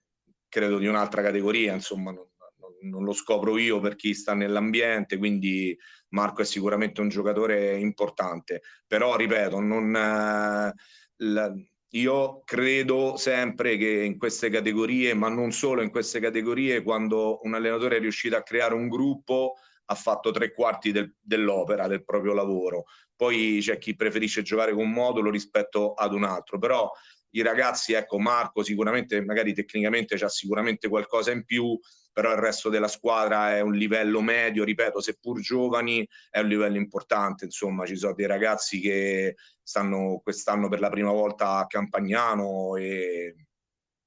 credo 0.48 0.78
di 0.78 0.88
un'altra 0.88 1.22
categoria, 1.22 1.74
insomma 1.74 2.10
non, 2.10 2.26
non, 2.56 2.90
non 2.90 3.04
lo 3.04 3.12
scopro 3.12 3.56
io 3.56 3.78
per 3.78 3.94
chi 3.94 4.14
sta 4.14 4.34
nell'ambiente, 4.34 5.16
quindi 5.16 5.78
Marco 6.08 6.42
è 6.42 6.44
sicuramente 6.44 7.00
un 7.00 7.08
giocatore 7.08 7.78
importante, 7.78 8.62
però 8.84 9.14
ripeto, 9.14 9.60
non... 9.60 9.94
Eh, 9.94 10.72
la, 11.18 11.54
io 11.94 12.42
credo 12.44 13.16
sempre 13.16 13.76
che 13.76 14.02
in 14.02 14.18
queste 14.18 14.48
categorie, 14.48 15.14
ma 15.14 15.28
non 15.28 15.52
solo 15.52 15.82
in 15.82 15.90
queste 15.90 16.20
categorie, 16.20 16.82
quando 16.82 17.40
un 17.42 17.54
allenatore 17.54 17.96
è 17.96 18.00
riuscito 18.00 18.36
a 18.36 18.42
creare 18.42 18.74
un 18.74 18.88
gruppo, 18.88 19.54
ha 19.86 19.94
fatto 19.94 20.30
tre 20.30 20.52
quarti 20.52 20.90
del, 20.90 21.14
dell'opera, 21.20 21.86
del 21.88 22.04
proprio 22.04 22.32
lavoro. 22.32 22.84
Poi 23.14 23.58
c'è 23.60 23.76
chi 23.78 23.94
preferisce 23.94 24.42
giocare 24.42 24.72
con 24.72 24.84
un 24.84 24.90
modulo 24.90 25.30
rispetto 25.30 25.92
ad 25.92 26.14
un 26.14 26.24
altro, 26.24 26.58
però 26.58 26.90
i 27.32 27.42
ragazzi, 27.42 27.92
ecco 27.92 28.18
Marco 28.18 28.62
sicuramente, 28.62 29.22
magari 29.22 29.52
tecnicamente 29.54 30.16
c'ha 30.16 30.28
sicuramente 30.28 30.88
qualcosa 30.88 31.30
in 31.30 31.44
più, 31.44 31.78
però 32.12 32.30
il 32.32 32.38
resto 32.38 32.68
della 32.68 32.88
squadra 32.88 33.56
è 33.56 33.60
un 33.60 33.72
livello 33.72 34.20
medio, 34.20 34.64
ripeto, 34.64 35.00
seppur 35.00 35.40
giovani 35.40 36.06
è 36.30 36.40
un 36.40 36.48
livello 36.48 36.76
importante, 36.76 37.46
insomma 37.46 37.86
ci 37.86 37.96
sono 37.96 38.14
dei 38.14 38.26
ragazzi 38.26 38.80
che 38.80 39.36
stanno 39.62 40.20
quest'anno 40.22 40.68
per 40.68 40.80
la 40.80 40.90
prima 40.90 41.10
volta 41.10 41.56
a 41.56 41.66
Campagnano 41.66 42.76
e, 42.76 43.34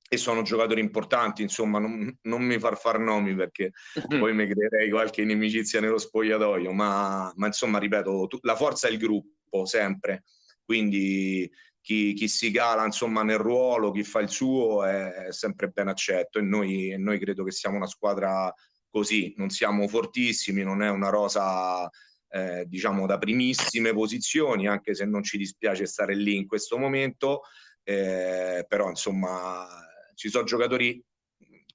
e 0.07 0.17
sono 0.17 0.43
giocatori 0.43 0.81
importanti, 0.81 1.41
insomma 1.41 1.79
non, 1.79 2.15
non 2.23 2.43
mi 2.43 2.59
far 2.59 2.77
far 2.77 2.99
nomi 2.99 3.33
perché 3.33 3.71
mm-hmm. 3.99 4.19
poi 4.19 4.33
mi 4.35 4.47
creerei 4.47 4.89
qualche 4.91 5.23
inimicizia 5.23 5.81
nello 5.81 5.97
spogliatoio, 5.97 6.71
ma, 6.73 7.31
ma 7.35 7.47
insomma 7.47 7.79
ripeto, 7.79 8.27
tu, 8.27 8.37
la 8.41 8.55
forza 8.55 8.87
è 8.87 8.91
il 8.91 8.99
gruppo 8.99 9.65
sempre, 9.65 10.25
quindi 10.63 11.49
chi, 11.85 12.13
chi, 12.13 12.27
si 12.27 12.49
cala 12.49 12.83
insomma 12.83 13.21
nel 13.21 13.37
ruolo, 13.37 13.91
chi 13.91 14.03
fa 14.03 14.19
il 14.19 14.29
suo 14.29 14.83
è, 14.83 15.27
è 15.27 15.31
sempre 15.31 15.67
ben 15.67 15.87
accetto 15.87 16.39
e 16.39 16.41
noi, 16.41 16.95
noi, 16.97 17.19
credo 17.19 17.43
che 17.43 17.51
siamo 17.51 17.75
una 17.75 17.85
squadra 17.85 18.51
così, 18.89 19.35
non 19.37 19.51
siamo 19.51 19.87
fortissimi, 19.87 20.63
non 20.63 20.81
è 20.81 20.89
una 20.89 21.09
rosa 21.09 21.87
eh, 22.29 22.65
diciamo 22.65 23.05
da 23.05 23.19
primissime 23.19 23.93
posizioni, 23.93 24.67
anche 24.67 24.95
se 24.95 25.05
non 25.05 25.21
ci 25.21 25.37
dispiace 25.37 25.85
stare 25.85 26.15
lì 26.15 26.37
in 26.37 26.47
questo 26.47 26.79
momento, 26.79 27.41
eh, 27.83 28.65
però 28.67 28.89
insomma 28.89 29.67
ci 30.15 30.29
sono 30.29 30.43
giocatori 30.43 30.99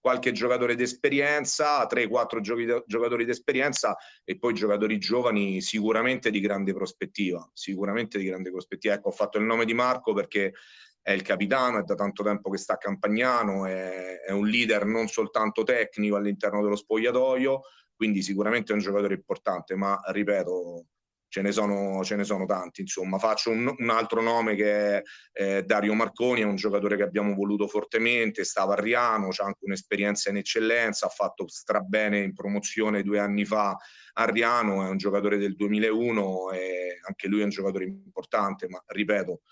qualche 0.01 0.33
giocatore 0.33 0.75
d'esperienza, 0.75 1.87
3-4 1.87 2.41
giocatori 2.87 3.25
d'esperienza 3.25 3.97
e 4.25 4.39
poi 4.39 4.55
giocatori 4.55 4.99
giovani 4.99 5.61
sicuramente 5.61 6.31
di 6.31 6.41
grande 6.41 6.73
prospettiva, 6.73 7.49
sicuramente 7.53 8.19
di 8.19 8.25
grande 8.25 8.51
prospettiva. 8.51 8.95
Ecco, 8.95 9.09
ho 9.09 9.13
fatto 9.13 9.39
il 9.39 9.45
nome 9.45 9.67
di 9.67 9.75
Marco 9.75 10.15
perché 10.15 10.55
è 11.03 11.13
il 11.13 11.23
capitano, 11.23 11.79
è 11.79 11.83
da 11.83 11.95
tanto 11.95 12.23
tempo 12.23 12.51
che 12.51 12.59
sta 12.59 12.75
a 12.75 12.79
Campagnano, 12.79 13.67
è, 13.67 14.21
è 14.21 14.33
un 14.33 14.47
leader 14.47 14.85
non 14.85 15.07
soltanto 15.09 15.63
tecnico 15.63 16.17
all'interno 16.17 16.63
dello 16.63 16.77
spogliatoio, 16.77 17.61
quindi 17.95 18.23
sicuramente 18.23 18.73
è 18.73 18.75
un 18.75 18.81
giocatore 18.81 19.15
importante, 19.15 19.75
ma 19.75 20.01
ripeto, 20.07 20.87
ce 21.31 21.43
ne 21.43 21.53
sono, 21.53 22.03
ce 22.03 22.17
ne 22.17 22.25
sono 22.25 22.45
tanti. 22.45 22.81
Insomma, 22.81 23.19
faccio 23.19 23.51
un, 23.51 23.73
un 23.79 23.89
altro 23.89 24.21
nome 24.21 24.57
che 24.57 24.99
è 24.99 25.03
eh, 25.33 25.63
Dario 25.63 25.95
Marconi, 25.95 26.41
è 26.41 26.45
un 26.45 26.57
giocatore 26.57 26.97
che 26.97 27.05
abbiamo 27.05 27.35
voluto 27.35 27.69
fortemente, 27.69 28.45
stava 28.45 28.75
a 28.75 28.81
Riano, 28.81 29.29
ha 29.29 29.45
anche 29.45 29.65
un'esperienza 29.65 30.29
in 30.31 30.39
eccellenza, 30.39 31.07
ha 31.07 31.11
fatto 31.11 31.47
strabene 31.47 32.19
in 32.19 32.35
promozione 32.35 33.05
due 33.05 33.21
anni 33.21 33.45
fa 33.45 33.77
a 34.15 34.25
Riano, 34.25 34.85
è 34.85 34.89
un 34.89 34.97
giocatore 34.97 35.39
del 35.39 35.55
2001 35.55 36.51
e 36.51 36.99
anche 37.07 37.29
lui 37.29 37.41
è 37.41 37.45
un 37.45 37.51
giocatore 37.51 37.85
importante, 37.85 38.69
ma 38.69 38.83
ripeto, 38.85 39.43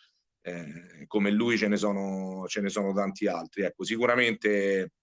eh, 0.43 1.05
come 1.07 1.31
lui 1.31 1.57
ce 1.57 1.69
ne, 1.69 1.77
sono, 1.77 2.45
ce 2.49 2.61
ne 2.61 2.71
sono 2.71 2.93
tanti 2.93 3.29
altri. 3.29 3.63
Ecco, 3.63 3.85
sicuramente 3.85 4.95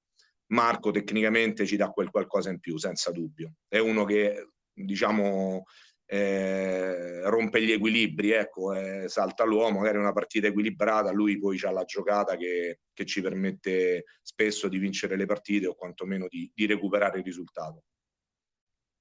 Marco 0.47 0.91
tecnicamente 0.91 1.65
ci 1.65 1.77
dà 1.77 1.89
quel 1.89 2.09
qualcosa 2.09 2.49
in 2.49 2.59
più, 2.59 2.77
senza 2.77 3.11
dubbio. 3.11 3.53
È 3.65 3.77
uno 3.77 4.03
che, 4.03 4.49
diciamo, 4.73 5.63
eh, 6.07 7.27
rompe 7.29 7.61
gli 7.63 7.71
equilibri, 7.71 8.31
ecco, 8.31 8.73
eh, 8.73 9.07
salta 9.07 9.43
l'uomo, 9.43 9.79
magari 9.79 9.97
una 9.97 10.13
partita 10.13 10.47
equilibrata, 10.47 11.11
lui 11.11 11.39
poi 11.39 11.59
ha 11.63 11.71
la 11.71 11.83
giocata 11.83 12.35
che, 12.35 12.81
che, 12.93 13.05
ci 13.05 13.21
permette 13.21 14.05
spesso 14.21 14.67
di 14.67 14.77
vincere 14.77 15.15
le 15.17 15.25
partite 15.25 15.67
o 15.67 15.75
quantomeno 15.75 16.27
di, 16.29 16.49
di 16.53 16.65
recuperare 16.65 17.19
il 17.19 17.23
risultato. 17.23 17.83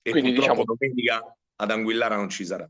E 0.02 0.10
quindi 0.10 0.32
diciamo 0.32 0.64
domenica 0.64 1.36
ad 1.56 1.70
Anguillara 1.70 2.16
non 2.16 2.28
ci 2.28 2.44
sarà. 2.44 2.68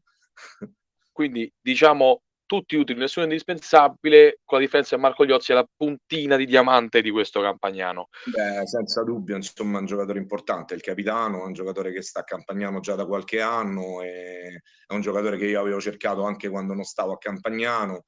quindi 1.12 1.52
diciamo 1.60 2.22
tutti 2.46 2.76
utili, 2.76 2.98
nessuno 2.98 3.26
indispensabile, 3.26 4.40
con 4.44 4.58
la 4.58 4.64
differenza 4.64 4.96
che 4.96 5.02
Marco 5.02 5.22
Liozzi 5.22 5.52
è 5.52 5.54
la 5.54 5.68
puntina 5.76 6.36
di 6.36 6.46
diamante 6.46 7.02
di 7.02 7.10
questo 7.10 7.40
campagnano. 7.40 8.08
Beh, 8.24 8.66
senza 8.66 9.02
dubbio, 9.02 9.36
insomma, 9.36 9.78
è 9.78 9.80
un 9.80 9.86
giocatore 9.86 10.18
importante, 10.18 10.74
il 10.74 10.80
capitano, 10.80 11.42
è 11.42 11.46
un 11.46 11.52
giocatore 11.52 11.92
che 11.92 12.02
sta 12.02 12.20
a 12.20 12.24
Campagnano 12.24 12.80
già 12.80 12.94
da 12.94 13.06
qualche 13.06 13.40
anno, 13.40 14.02
è 14.02 14.48
un 14.88 15.00
giocatore 15.00 15.36
che 15.38 15.46
io 15.46 15.60
avevo 15.60 15.80
cercato 15.80 16.24
anche 16.24 16.48
quando 16.48 16.74
non 16.74 16.84
stavo 16.84 17.12
a 17.12 17.18
Campagnano 17.18 18.04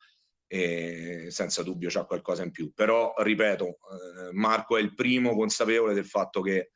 e 0.48 1.26
senza 1.30 1.62
dubbio 1.62 1.88
c'ha 1.90 2.04
qualcosa 2.04 2.44
in 2.44 2.50
più. 2.50 2.72
Però, 2.72 3.14
ripeto, 3.16 3.66
eh, 3.66 4.32
Marco 4.32 4.76
è 4.76 4.80
il 4.80 4.94
primo 4.94 5.34
consapevole 5.34 5.94
del 5.94 6.06
fatto 6.06 6.40
che 6.40 6.70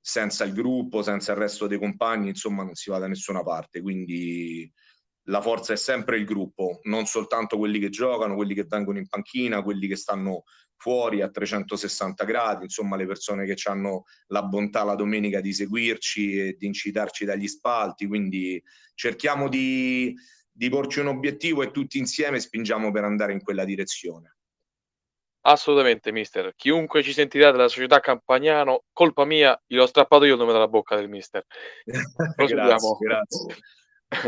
senza 0.00 0.44
il 0.44 0.52
gruppo, 0.52 1.02
senza 1.02 1.32
il 1.32 1.38
resto 1.38 1.66
dei 1.66 1.78
compagni, 1.78 2.28
insomma, 2.28 2.62
non 2.62 2.74
si 2.74 2.90
va 2.90 2.98
da 2.98 3.08
nessuna 3.08 3.42
parte, 3.42 3.80
quindi 3.80 4.72
la 5.28 5.40
forza 5.40 5.72
è 5.72 5.76
sempre 5.76 6.18
il 6.18 6.24
gruppo, 6.24 6.80
non 6.84 7.06
soltanto 7.06 7.58
quelli 7.58 7.78
che 7.78 7.88
giocano, 7.88 8.34
quelli 8.34 8.54
che 8.54 8.64
vengono 8.68 8.98
in 8.98 9.08
panchina, 9.08 9.62
quelli 9.62 9.88
che 9.88 9.96
stanno 9.96 10.44
fuori 10.76 11.22
a 11.22 11.30
360 11.30 12.24
gradi, 12.24 12.64
insomma 12.64 12.96
le 12.96 13.06
persone 13.06 13.46
che 13.46 13.56
hanno 13.68 14.04
la 14.28 14.42
bontà 14.42 14.84
la 14.84 14.94
domenica 14.94 15.40
di 15.40 15.52
seguirci 15.52 16.38
e 16.38 16.56
di 16.58 16.66
incitarci 16.66 17.24
dagli 17.24 17.48
spalti, 17.48 18.06
quindi 18.06 18.62
cerchiamo 18.94 19.48
di, 19.48 20.14
di 20.50 20.68
porci 20.68 21.00
un 21.00 21.08
obiettivo 21.08 21.62
e 21.62 21.70
tutti 21.70 21.98
insieme 21.98 22.38
spingiamo 22.38 22.92
per 22.92 23.04
andare 23.04 23.32
in 23.32 23.42
quella 23.42 23.64
direzione. 23.64 24.36
Assolutamente, 25.48 26.10
mister. 26.10 26.54
Chiunque 26.56 27.04
ci 27.04 27.12
sentirà 27.12 27.52
della 27.52 27.68
società 27.68 28.00
Campagnano, 28.00 28.82
colpa 28.92 29.24
mia, 29.24 29.60
gli 29.64 29.76
ho 29.76 29.86
strappato 29.86 30.24
io 30.24 30.34
il 30.34 30.40
nome 30.40 30.52
dalla 30.52 30.66
bocca 30.66 30.96
del 30.96 31.08
mister. 31.08 31.44
grazie, 32.36 32.96
grazie. 32.98 33.56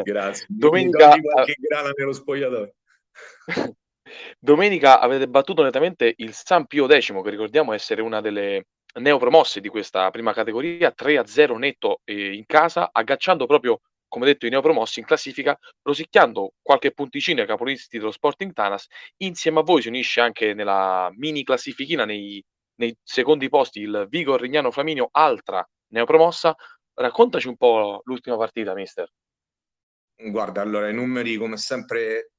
Grazie. 0.02 0.46
Domenica 0.50 1.16
grana 1.58 1.90
nello 1.96 2.12
spogliatoio. 2.12 2.74
Domenica 4.38 5.00
avete 5.00 5.28
battuto 5.28 5.62
nettamente 5.62 6.14
il 6.16 6.32
San 6.32 6.66
Pio 6.66 6.86
X, 6.88 7.12
che 7.22 7.30
ricordiamo 7.30 7.72
essere 7.72 8.00
una 8.00 8.20
delle 8.20 8.66
neopromosse 8.94 9.60
di 9.60 9.68
questa 9.68 10.10
prima 10.10 10.32
categoria, 10.32 10.92
3-0 10.96 11.56
netto 11.56 12.00
eh, 12.04 12.32
in 12.34 12.46
casa, 12.46 12.88
aggacciando 12.90 13.46
proprio, 13.46 13.80
come 14.08 14.26
detto, 14.26 14.46
i 14.46 14.50
neopromossi 14.50 15.00
in 15.00 15.06
classifica, 15.06 15.56
rosicchiando 15.82 16.54
qualche 16.62 16.92
punticino 16.92 17.42
ai 17.42 17.46
caponisti 17.46 17.98
dello 17.98 18.10
Sporting 18.10 18.52
Tanas. 18.52 18.86
Insieme 19.18 19.60
a 19.60 19.62
voi 19.62 19.82
si 19.82 19.88
unisce 19.88 20.20
anche 20.20 20.54
nella 20.54 21.10
mini 21.16 21.44
classifichina 21.44 22.04
nei, 22.04 22.42
nei 22.76 22.96
secondi 23.02 23.48
posti 23.48 23.80
il 23.80 24.06
Vigor 24.08 24.40
Rignano 24.40 24.70
Flaminio, 24.70 25.08
altra 25.12 25.66
neopromossa. 25.88 26.54
Raccontaci 26.94 27.46
un 27.46 27.56
po' 27.56 28.00
l'ultima 28.04 28.36
partita, 28.36 28.74
mister. 28.74 29.08
Guarda, 30.20 30.62
allora 30.62 30.88
i 30.88 30.94
numeri 30.94 31.36
come 31.36 31.56
sempre 31.56 32.32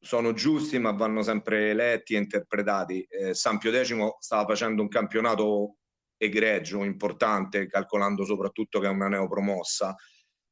sono 0.00 0.32
giusti, 0.32 0.78
ma 0.78 0.92
vanno 0.92 1.22
sempre 1.22 1.74
letti 1.74 2.14
e 2.14 2.18
interpretati. 2.18 3.02
Eh, 3.02 3.34
San 3.34 3.58
Pio 3.58 3.70
X 3.70 3.94
stava 4.18 4.46
facendo 4.46 4.80
un 4.80 4.88
campionato 4.88 5.76
egregio, 6.16 6.84
importante, 6.84 7.66
calcolando 7.66 8.24
soprattutto 8.24 8.80
che 8.80 8.86
è 8.86 8.90
una 8.90 9.08
neopromossa. 9.08 9.94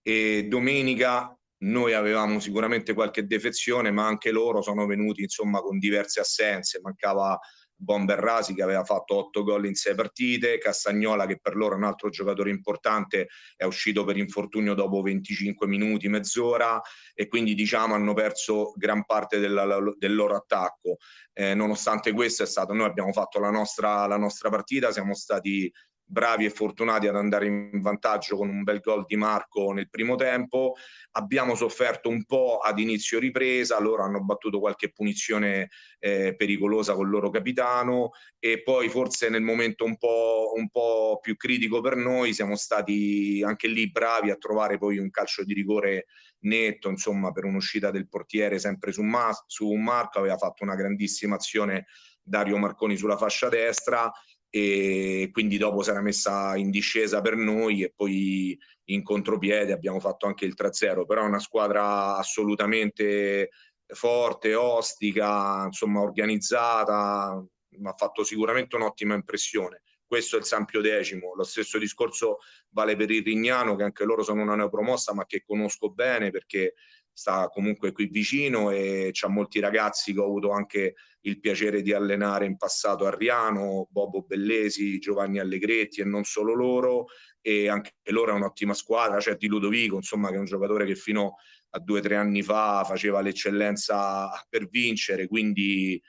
E 0.03 0.47
domenica 0.49 1.35
noi 1.59 1.95
avevamo 1.95 2.41
sicuramente 2.41 2.93
qualche 2.93 3.27
defezione, 3.27 3.91
ma 3.91 4.07
anche 4.07 4.31
loro 4.31 4.61
sono 4.61 4.85
venuti 4.85 5.23
insomma 5.23 5.61
con 5.61 5.79
diverse 5.79 6.21
assenze. 6.21 6.81
Mancava 6.83 7.39
Bomberrasi 7.79 8.55
che 8.55 8.63
aveva 8.63 8.85
fatto 8.85 9.17
8 9.17 9.43
gol 9.43 9.67
in 9.67 9.75
6 9.75 9.95
partite, 9.95 10.59
Castagnola 10.59 11.27
che 11.27 11.39
per 11.39 11.57
loro 11.57 11.75
è 11.75 11.77
un 11.77 11.85
altro 11.85 12.09
giocatore 12.09 12.51
importante, 12.51 13.29
è 13.55 13.65
uscito 13.65 14.05
per 14.05 14.17
infortunio 14.17 14.75
dopo 14.75 15.03
25 15.03 15.67
minuti, 15.67 16.09
mezz'ora 16.09 16.81
e 17.15 17.29
quindi 17.29 17.55
diciamo 17.55 17.95
hanno 17.95 18.15
perso 18.15 18.73
gran 18.77 19.05
parte 19.05 19.39
della, 19.39 19.79
del 19.97 20.15
loro 20.15 20.37
attacco. 20.37 20.97
Eh, 21.33 21.55
nonostante 21.55 22.13
questo 22.13 22.43
è 22.43 22.47
stato, 22.47 22.73
noi 22.73 22.87
abbiamo 22.87 23.13
fatto 23.13 23.39
la 23.39 23.51
nostra, 23.51 24.07
la 24.07 24.17
nostra 24.17 24.49
partita, 24.49 24.91
siamo 24.91 25.15
stati 25.15 25.71
bravi 26.09 26.45
e 26.45 26.51
fortunati 26.51 27.09
ad 27.09 27.17
andare 27.17 27.47
in 27.47 27.81
vantaggio 27.81 28.37
con 28.37 28.49
un 28.49 28.63
bel 28.63 28.81
gol 28.81 29.05
di 29.07 29.17
Marco 29.17 29.73
nel 29.73 29.91
primo 29.91 30.15
tempo. 30.15 30.75
Abbiamo 31.13 31.55
sofferto 31.55 32.09
un 32.09 32.25
po' 32.25 32.59
ad 32.59 32.79
inizio 32.79 33.19
ripresa, 33.19 33.81
loro 33.81 34.05
hanno 34.05 34.23
battuto 34.23 34.61
qualche 34.61 34.93
punizione 34.93 35.71
eh, 35.99 36.35
pericolosa 36.37 36.93
il 36.93 37.09
loro 37.09 37.31
capitano 37.31 38.11
e 38.39 38.63
poi 38.63 38.89
forse 38.89 39.29
nel 39.29 39.43
momento 39.43 39.85
un 39.85 39.97
po', 39.97 40.53
un 40.55 40.69
po' 40.71 41.19
più 41.21 41.37
critico 41.37 41.81
per 41.81 41.97
noi 41.97 42.33
siamo 42.33 42.55
stati 42.55 43.43
anche 43.45 43.67
lì 43.67 43.91
bravi 43.91 44.31
a 44.31 44.37
trovare 44.37 44.79
poi 44.79 44.99
un 44.99 45.11
calcio 45.11 45.43
di 45.43 45.55
rigore 45.55 46.07
netto, 46.41 46.89
insomma, 46.89 47.33
per 47.33 47.45
un'uscita 47.45 47.91
del 47.91 48.09
portiere 48.09 48.59
sempre 48.59 48.93
su, 48.93 49.03
Mas- 49.03 49.45
su 49.47 49.73
Marco, 49.73 50.21
aveva 50.21 50.37
fatto 50.37 50.63
una 50.63 50.77
grandissima 50.77 51.35
azione 51.35 51.87
Dario 52.23 52.57
Marconi 52.59 52.97
sulla 52.97 53.17
fascia 53.17 53.49
destra 53.49 54.11
e 54.57 55.29
quindi 55.33 55.59
dopo 55.59 55.83
si 55.83 55.91
era 55.91 56.01
messa 56.01 56.57
in 56.57 56.71
discesa 56.71 57.21
per 57.21 57.37
noi 57.37 57.83
e 57.83 57.93
poi 57.95 58.59
in 58.85 59.03
contropiede 59.03 59.75
abbiamo 59.75 60.01
fatto 60.01 60.25
anche 60.25 60.47
il 60.47 60.55
3-0, 60.57 61.05
però 61.05 61.23
è 61.23 61.27
una 61.27 61.41
squadra 61.41 62.17
assolutamente 62.17 63.51
forte, 63.87 64.55
ostica, 64.55 65.65
insomma 65.67 66.01
organizzata, 66.01 67.45
mi 67.69 67.87
ha 67.87 67.95
fatto 67.99 68.25
sicuramente 68.25 68.77
un'ottima 68.77 69.13
impressione. 69.13 69.83
Questo 70.07 70.37
è 70.37 70.39
il 70.39 70.47
Sampio 70.47 70.81
decimo, 70.81 71.35
lo 71.35 71.45
stesso 71.45 71.79
discorso 71.79 72.39
vale 72.71 72.97
per 72.97 73.11
il 73.11 73.23
Rignano, 73.23 73.77
che 73.77 73.83
anche 73.83 74.05
loro 74.05 74.23
sono 74.23 74.41
una 74.41 74.57
neopromossa, 74.57 75.13
ma 75.13 75.27
che 75.27 75.43
conosco 75.45 75.91
bene 75.91 76.31
perché 76.31 76.75
sta 77.17 77.49
comunque 77.49 77.93
qui 77.93 78.09
vicino 78.09 78.71
e 78.71 79.09
c'ha 79.11 79.29
molti 79.29 79.59
ragazzi 79.59 80.13
che 80.13 80.21
ho 80.21 80.25
avuto 80.25 80.51
anche 80.51 80.97
il 81.23 81.41
piacere 81.41 81.81
di 81.81 81.95
allenare 81.95 82.45
in 82.45 82.59
passato 82.59 83.07
a 83.07 83.17
Riano, 83.17 83.89
Bobo 83.91 84.21
Bellesi, 84.21 84.99
Giovanni 84.99 85.39
Allegretti 85.39 86.03
e 86.03 86.05
non 86.05 86.25
solo 86.25 86.53
loro 86.53 87.07
e 87.41 87.71
anche 87.71 87.95
loro 88.11 88.33
è 88.33 88.35
un'ottima 88.35 88.75
squadra, 88.75 89.17
c'è 89.17 89.37
Di 89.37 89.47
Ludovico 89.47 89.97
insomma 89.97 90.29
che 90.29 90.35
è 90.35 90.39
un 90.39 90.45
giocatore 90.45 90.85
che 90.85 90.95
fino 90.95 91.37
a 91.71 91.79
due 91.79 92.01
o 92.01 92.03
tre 92.03 92.17
anni 92.17 92.43
fa 92.43 92.85
faceva 92.85 93.23
l'eccellenza 93.23 94.29
per 94.51 94.69
vincere, 94.69 95.27
quindi 95.27 96.01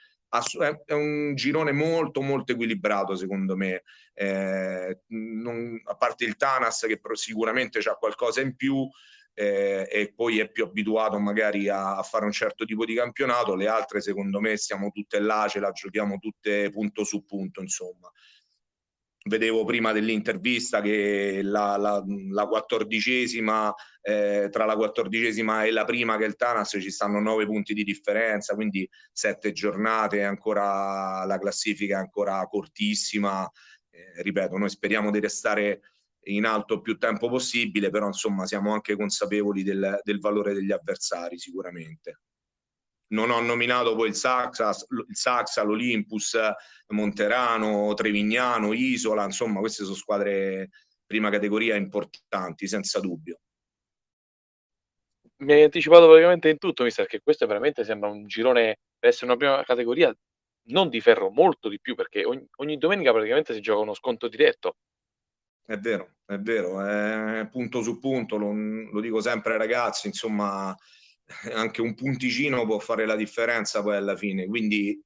è 0.86 0.92
un 0.92 1.34
girone 1.34 1.72
molto 1.72 2.20
molto 2.20 2.52
equilibrato 2.52 3.16
secondo 3.16 3.56
me. 3.56 3.82
Eh, 4.12 5.04
non, 5.06 5.80
a 5.84 5.96
parte 5.96 6.26
il 6.26 6.36
Tanas 6.36 6.84
che 6.86 7.00
sicuramente 7.14 7.80
c'ha 7.80 7.94
qualcosa 7.94 8.42
in 8.42 8.54
più 8.56 8.86
eh, 9.38 9.86
e 9.88 10.12
poi 10.12 10.40
è 10.40 10.50
più 10.50 10.64
abituato 10.64 11.20
magari 11.20 11.68
a, 11.68 11.96
a, 11.96 12.02
fare 12.02 12.24
un 12.24 12.32
certo 12.32 12.64
tipo 12.64 12.84
di 12.84 12.94
campionato, 12.94 13.54
le 13.54 13.68
altre 13.68 14.00
secondo 14.00 14.40
me 14.40 14.56
siamo 14.56 14.90
tutte 14.90 15.20
là, 15.20 15.46
ce 15.48 15.60
la 15.60 15.70
giochiamo 15.70 16.18
tutte 16.18 16.68
punto 16.70 17.04
su 17.04 17.24
punto, 17.24 17.60
insomma. 17.60 18.10
vedevo 19.26 19.64
prima 19.64 19.92
dell'intervista 19.92 20.80
che 20.80 21.40
la, 21.44 21.76
la, 21.76 22.02
la 22.32 22.46
quattordicesima, 22.46 23.72
eh, 24.02 24.48
tra 24.50 24.64
la 24.64 24.74
quattordicesima 24.74 25.62
e 25.62 25.70
la 25.70 25.84
prima 25.84 26.16
che 26.16 26.24
è 26.24 26.26
il 26.26 26.34
Tanas 26.34 26.76
ci 26.80 26.90
stanno 26.90 27.20
nove 27.20 27.46
punti 27.46 27.74
di 27.74 27.84
differenza, 27.84 28.56
quindi 28.56 28.88
sette 29.12 29.52
giornate, 29.52 30.24
ancora 30.24 31.24
la 31.24 31.38
classifica 31.38 31.96
è 31.96 32.00
ancora 32.00 32.44
cortissima. 32.48 33.48
Eh, 33.88 34.20
ripeto, 34.22 34.56
noi 34.56 34.68
speriamo 34.68 35.12
di 35.12 35.20
restare 35.20 35.80
in 36.24 36.44
alto 36.44 36.80
più 36.80 36.98
tempo 36.98 37.28
possibile, 37.28 37.90
però 37.90 38.06
insomma 38.06 38.46
siamo 38.46 38.72
anche 38.72 38.96
consapevoli 38.96 39.62
del, 39.62 40.00
del 40.02 40.20
valore 40.20 40.52
degli 40.52 40.72
avversari 40.72 41.38
sicuramente 41.38 42.20
non 43.08 43.30
ho 43.30 43.40
nominato 43.40 43.94
poi 43.94 44.08
il 44.08 44.14
Saxa, 44.14 44.70
il 44.70 45.16
Saxa, 45.16 45.62
l'Olympus, 45.62 46.36
Monterano, 46.88 47.94
Trevignano, 47.94 48.72
Isola, 48.72 49.24
insomma 49.24 49.60
queste 49.60 49.84
sono 49.84 49.96
squadre 49.96 50.70
prima 51.06 51.30
categoria 51.30 51.76
importanti, 51.76 52.66
senza 52.66 53.00
dubbio. 53.00 53.40
Mi 55.40 55.52
hai 55.52 55.62
anticipato 55.62 56.06
praticamente 56.06 56.48
in 56.48 56.58
tutto, 56.58 56.82
mister, 56.82 57.06
che 57.06 57.20
questo 57.20 57.46
veramente 57.46 57.84
sembra 57.84 58.10
un 58.10 58.26
girone 58.26 58.80
per 58.98 59.10
essere 59.10 59.26
una 59.26 59.36
prima 59.36 59.62
categoria 59.62 60.14
non 60.70 60.88
di 60.88 61.00
ferro, 61.00 61.30
molto 61.30 61.68
di 61.68 61.80
più, 61.80 61.94
perché 61.94 62.24
ogni, 62.24 62.46
ogni 62.56 62.76
domenica 62.76 63.12
praticamente 63.12 63.54
si 63.54 63.60
gioca 63.60 63.80
uno 63.80 63.94
sconto 63.94 64.28
diretto. 64.28 64.76
È 65.68 65.76
vero, 65.76 66.14
è 66.24 66.38
vero, 66.38 66.80
è 66.80 67.46
punto 67.50 67.82
su 67.82 67.98
punto, 67.98 68.38
lo, 68.38 68.54
lo 68.54 69.00
dico 69.02 69.20
sempre 69.20 69.52
ai 69.52 69.58
ragazzi, 69.58 70.06
insomma, 70.06 70.74
anche 71.52 71.82
un 71.82 71.94
punticino 71.94 72.64
può 72.64 72.78
fare 72.78 73.04
la 73.04 73.14
differenza 73.14 73.82
poi 73.82 73.96
alla 73.96 74.16
fine. 74.16 74.46
Quindi 74.46 74.98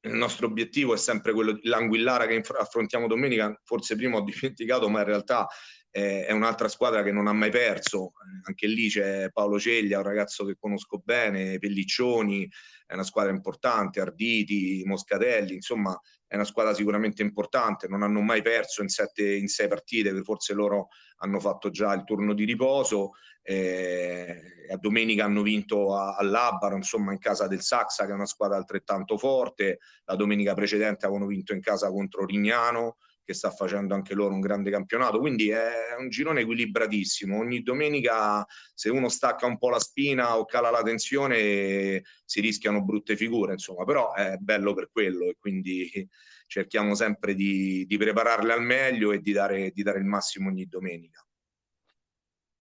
il 0.00 0.12
nostro 0.14 0.48
obiettivo 0.48 0.94
è 0.94 0.96
sempre 0.96 1.32
quello 1.32 1.52
di 1.52 1.60
l'Anguillara 1.68 2.26
che 2.26 2.42
affrontiamo 2.58 3.06
domenica. 3.06 3.56
Forse 3.62 3.94
prima 3.94 4.16
ho 4.16 4.22
dimenticato, 4.26 4.88
ma 4.88 4.98
in 4.98 5.06
realtà 5.06 5.46
è 5.92 6.32
un'altra 6.32 6.66
squadra 6.66 7.04
che 7.04 7.12
non 7.12 7.28
ha 7.28 7.32
mai 7.32 7.50
perso. 7.50 8.10
Anche 8.42 8.66
lì 8.66 8.88
c'è 8.88 9.30
Paolo 9.30 9.60
Ceglia, 9.60 9.98
un 9.98 10.04
ragazzo 10.04 10.44
che 10.44 10.56
conosco 10.58 11.00
bene, 11.04 11.60
Pelliccioni, 11.60 12.48
è 12.84 12.94
una 12.94 13.04
squadra 13.04 13.30
importante, 13.30 14.00
Arditi, 14.00 14.82
Moscatelli, 14.84 15.54
insomma 15.54 15.96
è 16.30 16.36
una 16.36 16.44
squadra 16.44 16.72
sicuramente 16.72 17.22
importante, 17.22 17.88
non 17.88 18.04
hanno 18.04 18.20
mai 18.20 18.40
perso 18.40 18.82
in, 18.82 18.88
sette, 18.88 19.34
in 19.34 19.48
sei 19.48 19.66
partite, 19.66 20.14
forse 20.22 20.54
loro 20.54 20.90
hanno 21.16 21.40
fatto 21.40 21.70
già 21.70 21.92
il 21.92 22.04
turno 22.04 22.34
di 22.34 22.44
riposo, 22.44 23.14
eh, 23.42 24.68
a 24.70 24.76
domenica 24.76 25.24
hanno 25.24 25.42
vinto 25.42 25.96
a, 25.96 26.14
a 26.14 26.22
Labaro, 26.22 26.76
insomma 26.76 27.10
in 27.10 27.18
casa 27.18 27.48
del 27.48 27.62
Saxa 27.62 28.04
che 28.04 28.12
è 28.12 28.14
una 28.14 28.26
squadra 28.26 28.56
altrettanto 28.56 29.18
forte, 29.18 29.80
la 30.04 30.14
domenica 30.14 30.54
precedente 30.54 31.04
avevano 31.04 31.26
vinto 31.26 31.52
in 31.52 31.60
casa 31.60 31.90
contro 31.90 32.24
Rignano, 32.24 32.98
che 33.30 33.34
sta 33.34 33.50
facendo 33.52 33.94
anche 33.94 34.14
loro 34.14 34.34
un 34.34 34.40
grande 34.40 34.70
campionato, 34.70 35.20
quindi 35.20 35.50
è 35.50 35.94
un 35.96 36.08
girone 36.08 36.40
equilibratissimo. 36.40 37.38
Ogni 37.38 37.62
domenica 37.62 38.44
se 38.74 38.90
uno 38.90 39.08
stacca 39.08 39.46
un 39.46 39.56
po' 39.56 39.70
la 39.70 39.78
spina 39.78 40.36
o 40.36 40.44
cala 40.44 40.70
la 40.70 40.82
tensione 40.82 42.02
si 42.24 42.40
rischiano 42.40 42.82
brutte 42.82 43.16
figure, 43.16 43.52
insomma, 43.52 43.84
però 43.84 44.12
è 44.14 44.36
bello 44.38 44.74
per 44.74 44.90
quello 44.90 45.26
e 45.26 45.36
quindi 45.38 46.08
cerchiamo 46.46 46.96
sempre 46.96 47.34
di, 47.34 47.86
di 47.86 47.96
prepararle 47.96 48.52
al 48.52 48.62
meglio 48.62 49.12
e 49.12 49.20
di 49.20 49.30
dare, 49.30 49.70
di 49.70 49.84
dare 49.84 50.00
il 50.00 50.06
massimo 50.06 50.48
ogni 50.48 50.66
domenica. 50.66 51.24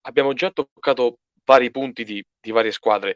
Abbiamo 0.05 0.33
già 0.33 0.49
toccato 0.49 1.19
vari 1.45 1.71
punti 1.71 2.03
di, 2.03 2.23
di 2.39 2.51
varie 2.51 2.71
squadre. 2.71 3.15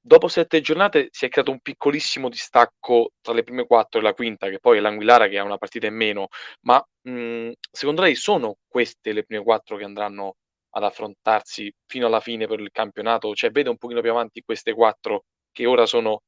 Dopo 0.00 0.28
sette 0.28 0.60
giornate 0.60 1.08
si 1.10 1.24
è 1.26 1.28
creato 1.28 1.50
un 1.50 1.60
piccolissimo 1.60 2.28
distacco 2.28 3.12
tra 3.20 3.32
le 3.32 3.42
prime 3.42 3.66
quattro 3.66 4.00
e 4.00 4.02
la 4.02 4.14
quinta, 4.14 4.48
che 4.48 4.58
poi 4.58 4.78
è 4.78 4.80
l'Anguillara 4.80 5.28
che 5.28 5.38
ha 5.38 5.44
una 5.44 5.58
partita 5.58 5.86
in 5.86 5.94
meno, 5.94 6.28
ma 6.62 6.84
mh, 7.02 7.52
secondo 7.70 8.02
lei 8.02 8.14
sono 8.14 8.56
queste 8.68 9.12
le 9.12 9.24
prime 9.24 9.42
quattro 9.42 9.76
che 9.76 9.84
andranno 9.84 10.34
ad 10.74 10.84
affrontarsi 10.84 11.72
fino 11.86 12.06
alla 12.06 12.20
fine 12.20 12.46
per 12.46 12.60
il 12.60 12.70
campionato? 12.70 13.34
Cioè 13.34 13.50
vede 13.50 13.68
un 13.70 13.76
pochino 13.78 14.00
più 14.00 14.10
avanti 14.10 14.42
queste 14.42 14.72
quattro 14.74 15.24
che 15.50 15.66
ora 15.66 15.86
sono 15.86 16.22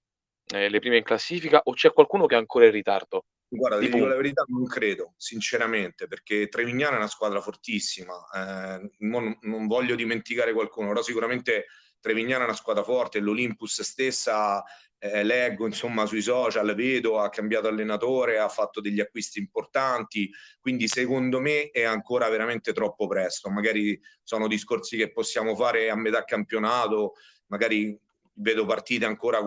eh, 0.55 0.69
le 0.69 0.79
prime 0.81 0.99
in 0.99 1.03
classifica 1.05 1.61
o 1.65 1.73
c'è 1.73 1.93
qualcuno 1.93 2.27
che 2.27 2.35
è 2.35 2.39
ancora 2.39 2.67
in 2.67 2.73
ritardo? 2.73 3.25
Guarda, 3.57 3.79
ti 3.79 3.89
dico 3.89 4.07
la 4.07 4.17
verità, 4.17 4.45
non 4.49 4.67
credo, 4.67 5.15
sinceramente, 5.17 6.07
perché 6.07 6.49
Trevignano 6.49 6.95
è 6.95 6.99
una 6.99 7.09
squadra 7.09 7.41
fortissima. 7.41 8.15
Eh, 8.35 8.91
non, 8.99 9.37
non, 9.43 9.67
voglio 9.67 9.95
dimenticare 9.95 10.53
qualcuno, 10.53 10.89
però 10.89 11.03
sicuramente 11.03 11.67
Trevignano 12.01 12.43
è 12.43 12.47
una 12.47 12.57
squadra 12.57 12.83
forte. 12.83 13.21
L'Olympus 13.21 13.83
stessa, 13.83 14.63
eh, 14.99 15.23
leggo 15.23 15.67
insomma 15.67 16.07
sui 16.07 16.23
social, 16.23 16.75
vedo, 16.75 17.21
ha 17.21 17.29
cambiato 17.29 17.69
allenatore, 17.69 18.39
ha 18.39 18.49
fatto 18.49 18.81
degli 18.81 19.01
acquisti 19.01 19.39
importanti. 19.39 20.31
Quindi, 20.61 20.89
secondo 20.89 21.41
me, 21.41 21.71
è 21.71 21.85
ancora 21.85 22.29
veramente 22.29 22.73
troppo 22.73 23.07
presto. 23.07 23.51
Magari 23.51 23.99
sono 24.23 24.49
discorsi 24.49 24.97
che 24.97 25.13
possiamo 25.13 25.55
fare 25.55 25.91
a 25.91 25.97
metà 25.97 26.25
campionato, 26.25 27.15
magari 27.47 27.99
vedo 28.35 28.67
partite 28.67 29.05
ancora 29.05 29.41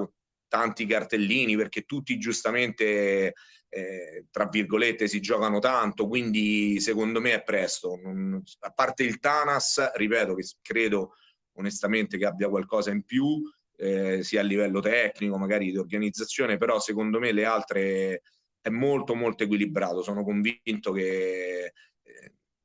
tanti 0.48 0.86
cartellini 0.86 1.56
perché 1.56 1.84
tutti 1.84 2.18
giustamente 2.18 3.34
eh, 3.70 4.26
tra 4.32 4.48
virgolette 4.48 5.08
si 5.08 5.20
giocano 5.20 5.60
tanto, 5.60 6.08
quindi 6.08 6.80
secondo 6.80 7.20
me 7.20 7.34
è 7.34 7.44
presto. 7.44 8.00
Non, 8.02 8.42
a 8.60 8.72
parte 8.72 9.04
il 9.04 9.20
Tanas, 9.20 9.92
ripeto 9.94 10.36
che 10.36 10.44
credo 10.62 11.14
onestamente 11.54 12.18
che 12.18 12.26
abbia 12.26 12.50
qualcosa 12.50 12.92
in 12.92 13.04
più, 13.04 13.42
eh, 13.76 14.24
sia 14.24 14.42
a 14.42 14.44
livello 14.44 14.80
tecnico, 14.80 15.38
magari 15.38 15.72
di 15.72 15.78
organizzazione, 15.78 16.58
però 16.58 16.80
secondo 16.80 17.20
me 17.20 17.32
le 17.32 17.46
altre 17.46 18.22
è 18.62 18.70
molto 18.70 19.16
molto 19.16 19.44
equilibrato. 19.44 20.02
Sono 20.02 20.24
convinto 20.24 20.92
che 20.92 21.74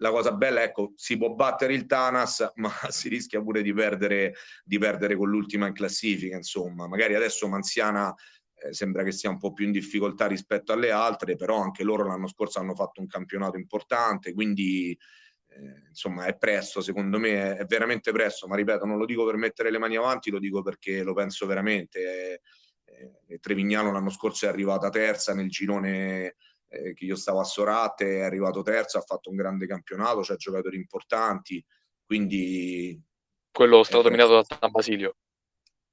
la 0.02 0.10
cosa 0.10 0.32
bella, 0.32 0.62
ecco, 0.62 0.92
si 0.96 1.16
può 1.16 1.30
battere 1.32 1.72
il 1.72 1.86
Tanas, 1.86 2.52
ma 2.56 2.72
si 2.88 3.08
rischia 3.08 3.40
pure 3.40 3.62
di 3.62 3.72
perdere, 3.72 4.34
di 4.64 4.76
perdere 4.76 5.16
con 5.16 5.30
l'ultima 5.30 5.68
in 5.68 5.72
classifica. 5.72 6.36
Insomma, 6.36 6.86
magari 6.88 7.14
adesso 7.14 7.48
Manziana 7.48 8.12
eh, 8.56 8.74
sembra 8.74 9.04
che 9.04 9.12
sia 9.12 9.30
un 9.30 9.38
po' 9.38 9.52
più 9.52 9.64
in 9.64 9.72
difficoltà 9.72 10.26
rispetto 10.26 10.72
alle 10.72 10.90
altre, 10.90 11.36
però 11.36 11.60
anche 11.60 11.84
loro 11.84 12.04
l'anno 12.04 12.26
scorso 12.26 12.58
hanno 12.58 12.74
fatto 12.74 13.00
un 13.00 13.06
campionato 13.06 13.56
importante, 13.56 14.34
quindi 14.34 14.90
eh, 15.48 15.88
insomma 15.88 16.26
è 16.26 16.36
presto, 16.36 16.80
secondo 16.80 17.18
me 17.18 17.56
è, 17.56 17.64
veramente 17.64 18.10
presto, 18.10 18.48
ma 18.48 18.56
ripeto, 18.56 18.84
non 18.84 18.98
lo 18.98 19.06
dico 19.06 19.24
per 19.24 19.36
mettere 19.36 19.70
le 19.70 19.78
mani 19.78 19.96
avanti, 19.96 20.30
lo 20.30 20.40
dico 20.40 20.62
perché 20.62 21.02
lo 21.02 21.14
penso 21.14 21.46
veramente. 21.46 22.00
Eh, 22.00 22.40
Trevignano 23.40 23.90
l'anno 23.90 24.10
scorso 24.10 24.44
è 24.44 24.48
arrivata 24.48 24.90
terza 24.90 25.34
nel 25.34 25.48
girone 25.48 26.36
eh, 26.72 26.94
che 26.94 27.04
io 27.04 27.16
stavo 27.16 27.40
a 27.40 27.44
Sorate, 27.44 28.18
è 28.18 28.22
arrivato 28.22 28.62
terzo, 28.62 28.98
ha 28.98 29.02
fatto 29.02 29.30
un 29.30 29.36
grande 29.36 29.66
campionato, 29.66 30.20
c'ha 30.20 30.36
giocatori 30.36 30.76
importanti, 30.76 31.64
quindi... 32.04 33.00
Quello 33.50 33.82
stradominato 33.82 34.34
da 34.34 34.44
San 34.44 34.70
Basilio. 34.70 35.16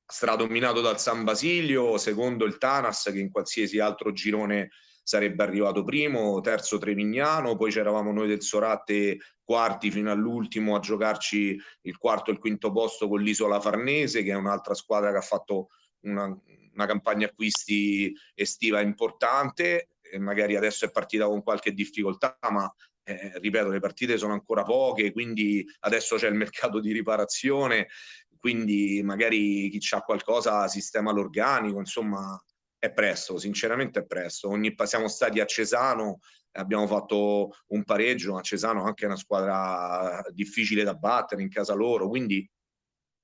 Stradominato 0.05 0.81
dal 0.81 0.99
San 0.99 1.23
Basilio, 1.23 1.97
secondo 1.97 2.45
il 2.45 2.57
Tanas 2.57 3.09
che 3.11 3.19
in 3.19 3.29
qualsiasi 3.29 3.79
altro 3.79 4.11
girone 4.13 4.69
sarebbe 5.03 5.43
arrivato 5.43 5.83
primo, 5.83 6.39
terzo 6.39 6.77
Trevignano, 6.77 7.55
poi 7.55 7.71
c'eravamo 7.71 8.11
noi 8.11 8.27
del 8.27 8.41
Sorate 8.41 9.17
quarti 9.43 9.89
fino 9.89 10.11
all'ultimo 10.11 10.75
a 10.75 10.79
giocarci 10.79 11.59
il 11.81 11.97
quarto 11.97 12.29
e 12.29 12.33
il 12.33 12.39
quinto 12.39 12.71
posto 12.71 13.07
con 13.07 13.19
l'Isola 13.21 13.59
Farnese, 13.59 14.23
che 14.23 14.31
è 14.31 14.35
un'altra 14.35 14.75
squadra 14.75 15.11
che 15.11 15.17
ha 15.17 15.21
fatto 15.21 15.69
una, 16.01 16.25
una 16.73 16.85
campagna 16.85 17.25
acquisti 17.25 18.13
estiva 18.35 18.81
importante, 18.81 19.89
magari 20.17 20.55
adesso 20.55 20.85
è 20.85 20.91
partita 20.91 21.25
con 21.25 21.43
qualche 21.43 21.73
difficoltà, 21.73 22.37
ma 22.49 22.71
eh, 23.03 23.33
ripeto, 23.39 23.69
le 23.69 23.79
partite 23.79 24.17
sono 24.17 24.33
ancora 24.33 24.63
poche, 24.63 25.11
quindi 25.11 25.65
adesso 25.81 26.15
c'è 26.15 26.27
il 26.27 26.35
mercato 26.35 26.79
di 26.79 26.91
riparazione 26.91 27.87
quindi 28.39 29.01
magari 29.03 29.69
chi 29.69 29.93
ha 29.93 30.01
qualcosa 30.01 30.67
sistema 30.67 31.11
l'organico, 31.11 31.79
insomma 31.79 32.41
è 32.77 32.91
presto, 32.91 33.37
sinceramente 33.37 33.99
è 33.99 34.05
presto. 34.05 34.47
Ogni, 34.47 34.73
siamo 34.85 35.09
stati 35.09 35.41
a 35.41 35.45
Cesano, 35.45 36.19
abbiamo 36.53 36.87
fatto 36.87 37.51
un 37.67 37.83
pareggio, 37.83 38.37
a 38.37 38.41
Cesano 38.41 38.85
anche 38.85 39.05
una 39.05 39.17
squadra 39.17 40.23
difficile 40.31 40.83
da 40.83 40.95
battere 40.95 41.41
in 41.41 41.49
casa 41.49 41.73
loro, 41.73 42.07
quindi 42.07 42.49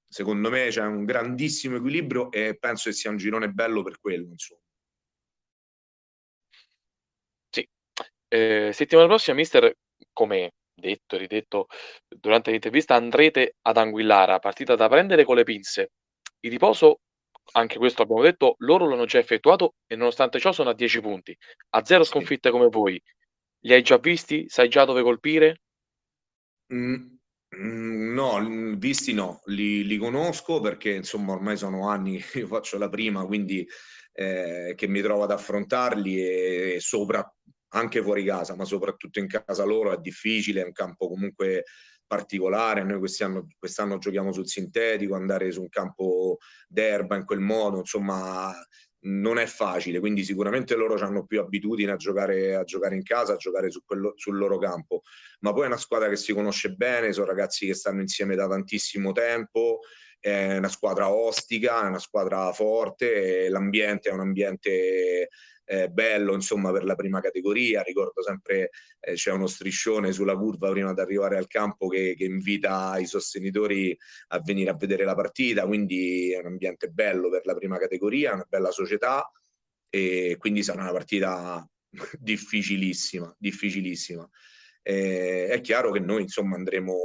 secondo 0.07 0.49
me 0.49 0.67
c'è 0.67 0.83
un 0.83 1.05
grandissimo 1.05 1.77
equilibrio 1.77 2.29
e 2.29 2.57
penso 2.59 2.89
che 2.89 2.95
sia 2.95 3.09
un 3.09 3.17
girone 3.17 3.49
bello 3.49 3.83
per 3.83 3.99
quello. 3.99 4.27
Insomma. 4.29 4.64
Eh, 8.35 8.71
settimana 8.73 9.07
prossima, 9.07 9.37
mister, 9.37 9.73
come 10.11 10.51
detto 10.73 11.15
e 11.15 11.19
ridetto 11.19 11.67
durante 12.07 12.51
l'intervista, 12.51 12.95
andrete 12.95 13.55
ad 13.61 13.77
Anguillara, 13.77 14.39
partita 14.39 14.75
da 14.75 14.89
prendere 14.89 15.23
con 15.23 15.35
le 15.37 15.43
pinze. 15.43 15.91
Il 16.41 16.51
riposo, 16.51 16.99
anche 17.53 17.77
questo 17.77 18.01
abbiamo 18.01 18.21
detto, 18.21 18.55
loro 18.59 18.87
l'hanno 18.89 19.05
già 19.05 19.19
effettuato 19.19 19.75
e 19.87 19.95
nonostante 19.95 20.39
ciò 20.39 20.51
sono 20.51 20.69
a 20.69 20.73
10 20.73 20.99
punti, 20.99 21.35
a 21.69 21.85
zero 21.85 22.03
sconfitte 22.03 22.51
come 22.51 22.67
voi. 22.67 23.01
Li 23.61 23.73
hai 23.73 23.81
già 23.81 23.97
visti? 23.97 24.45
Sai 24.47 24.67
già 24.67 24.83
dove 24.83 25.01
colpire? 25.01 25.61
Mm, 26.73 27.15
mm, 27.57 28.13
no, 28.13 28.75
visti 28.77 29.13
no, 29.13 29.41
li, 29.45 29.85
li, 29.85 29.97
conosco 29.97 30.59
perché 30.59 30.91
insomma 30.91 31.33
ormai 31.33 31.57
sono 31.57 31.87
anni 31.89 32.19
che 32.21 32.39
io 32.39 32.47
faccio 32.47 32.77
la 32.77 32.89
prima, 32.89 33.25
quindi 33.25 33.65
eh, 34.11 34.73
che 34.75 34.87
mi 34.87 35.01
trovo 35.01 35.23
ad 35.23 35.31
affrontarli 35.31 36.19
e, 36.19 36.73
e 36.75 36.79
sopra 36.79 37.27
anche 37.75 38.01
fuori 38.01 38.23
casa, 38.23 38.55
ma 38.55 38.65
soprattutto 38.65 39.19
in 39.19 39.27
casa 39.27 39.63
loro 39.63 39.91
è 39.91 39.97
difficile, 39.97 40.61
è 40.61 40.65
un 40.65 40.71
campo 40.71 41.07
comunque 41.07 41.65
particolare. 42.07 42.83
Noi 42.83 42.99
quest'anno, 42.99 43.47
quest'anno 43.57 43.97
giochiamo 43.97 44.31
sul 44.31 44.47
sintetico, 44.47 45.15
andare 45.15 45.51
su 45.51 45.61
un 45.61 45.69
campo 45.69 46.37
d'erba 46.67 47.15
in 47.15 47.25
quel 47.25 47.39
modo, 47.39 47.79
insomma, 47.79 48.53
non 49.07 49.37
è 49.37 49.45
facile, 49.45 49.99
quindi 49.99 50.23
sicuramente 50.23 50.75
loro 50.75 50.95
hanno 50.95 51.25
più 51.25 51.39
abitudine 51.39 51.91
a 51.91 51.95
giocare, 51.95 52.55
a 52.55 52.63
giocare 52.63 52.95
in 52.95 53.03
casa, 53.03 53.33
a 53.33 53.37
giocare 53.37 53.69
su 53.69 53.83
quello, 53.85 54.13
sul 54.15 54.37
loro 54.37 54.57
campo, 54.57 55.01
ma 55.41 55.53
poi 55.53 55.63
è 55.63 55.67
una 55.67 55.77
squadra 55.77 56.09
che 56.09 56.15
si 56.15 56.33
conosce 56.33 56.71
bene, 56.71 57.13
sono 57.13 57.27
ragazzi 57.27 57.67
che 57.67 57.75
stanno 57.75 58.01
insieme 58.01 58.35
da 58.35 58.47
tantissimo 58.47 59.11
tempo, 59.11 59.81
è 60.19 60.57
una 60.57 60.69
squadra 60.69 61.11
ostica, 61.11 61.83
è 61.83 61.87
una 61.87 61.99
squadra 61.99 62.51
forte, 62.51 63.47
l'ambiente 63.49 64.09
è 64.09 64.13
un 64.13 64.21
ambiente 64.21 65.29
eh, 65.65 65.89
bello 65.89 66.33
insomma 66.33 66.71
per 66.71 66.83
la 66.83 66.95
prima 66.95 67.19
categoria. 67.19 67.81
Ricordo 67.81 68.21
sempre 68.21 68.69
eh, 68.99 69.13
c'è 69.13 69.31
uno 69.31 69.47
striscione 69.47 70.11
sulla 70.11 70.35
curva 70.37 70.69
prima 70.71 70.93
di 70.93 71.01
arrivare 71.01 71.37
al 71.37 71.47
campo 71.47 71.87
che, 71.87 72.15
che, 72.15 72.25
invita 72.25 72.97
i 72.97 73.05
sostenitori 73.05 73.97
a 74.29 74.39
venire 74.41 74.69
a 74.69 74.75
vedere 74.75 75.03
la 75.03 75.15
partita, 75.15 75.65
quindi 75.65 76.31
è 76.31 76.37
un 76.37 76.45
ambiente 76.47 76.87
bello 76.89 77.29
per 77.29 77.45
la 77.45 77.55
prima 77.55 77.77
categoria, 77.77 78.33
una 78.33 78.45
bella 78.47 78.71
società 78.71 79.29
e 79.89 80.35
quindi 80.37 80.63
sarà 80.63 80.83
una 80.83 80.91
partita 80.91 81.67
difficilissima, 82.19 83.35
difficilissima. 83.37 84.27
Eh, 84.81 85.47
è 85.47 85.61
chiaro 85.61 85.91
che 85.91 85.99
noi 85.99 86.21
insomma 86.21 86.55
andremo, 86.55 86.95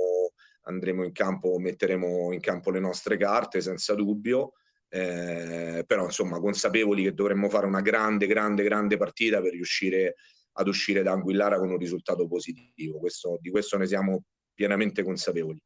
andremo 0.65 1.03
in 1.05 1.13
campo, 1.13 1.59
metteremo 1.59 2.33
in 2.33 2.41
campo 2.41 2.71
le 2.71 2.81
nostre 2.81 3.17
carte 3.17 3.63
senza 3.63 3.95
dubbio 3.95 4.53
eh, 4.93 5.85
però 5.87 6.05
insomma 6.05 6.41
consapevoli 6.41 7.05
che 7.05 7.15
dovremmo 7.15 7.49
fare 7.49 7.67
una 7.67 7.81
grande, 7.81 8.27
grande, 8.27 8.65
grande 8.65 8.97
partita 8.97 9.41
per 9.41 9.53
riuscire 9.53 10.17
ad 10.53 10.67
uscire 10.67 11.03
da 11.03 11.13
Anguillara 11.13 11.59
con 11.59 11.71
un 11.71 11.79
risultato 11.79 12.27
positivo. 12.27 12.99
Questo, 12.99 13.39
di 13.41 13.51
questo 13.51 13.79
ne 13.79 13.87
siamo 13.87 14.25
pienamente 14.53 15.03
consapevoli. 15.03 15.63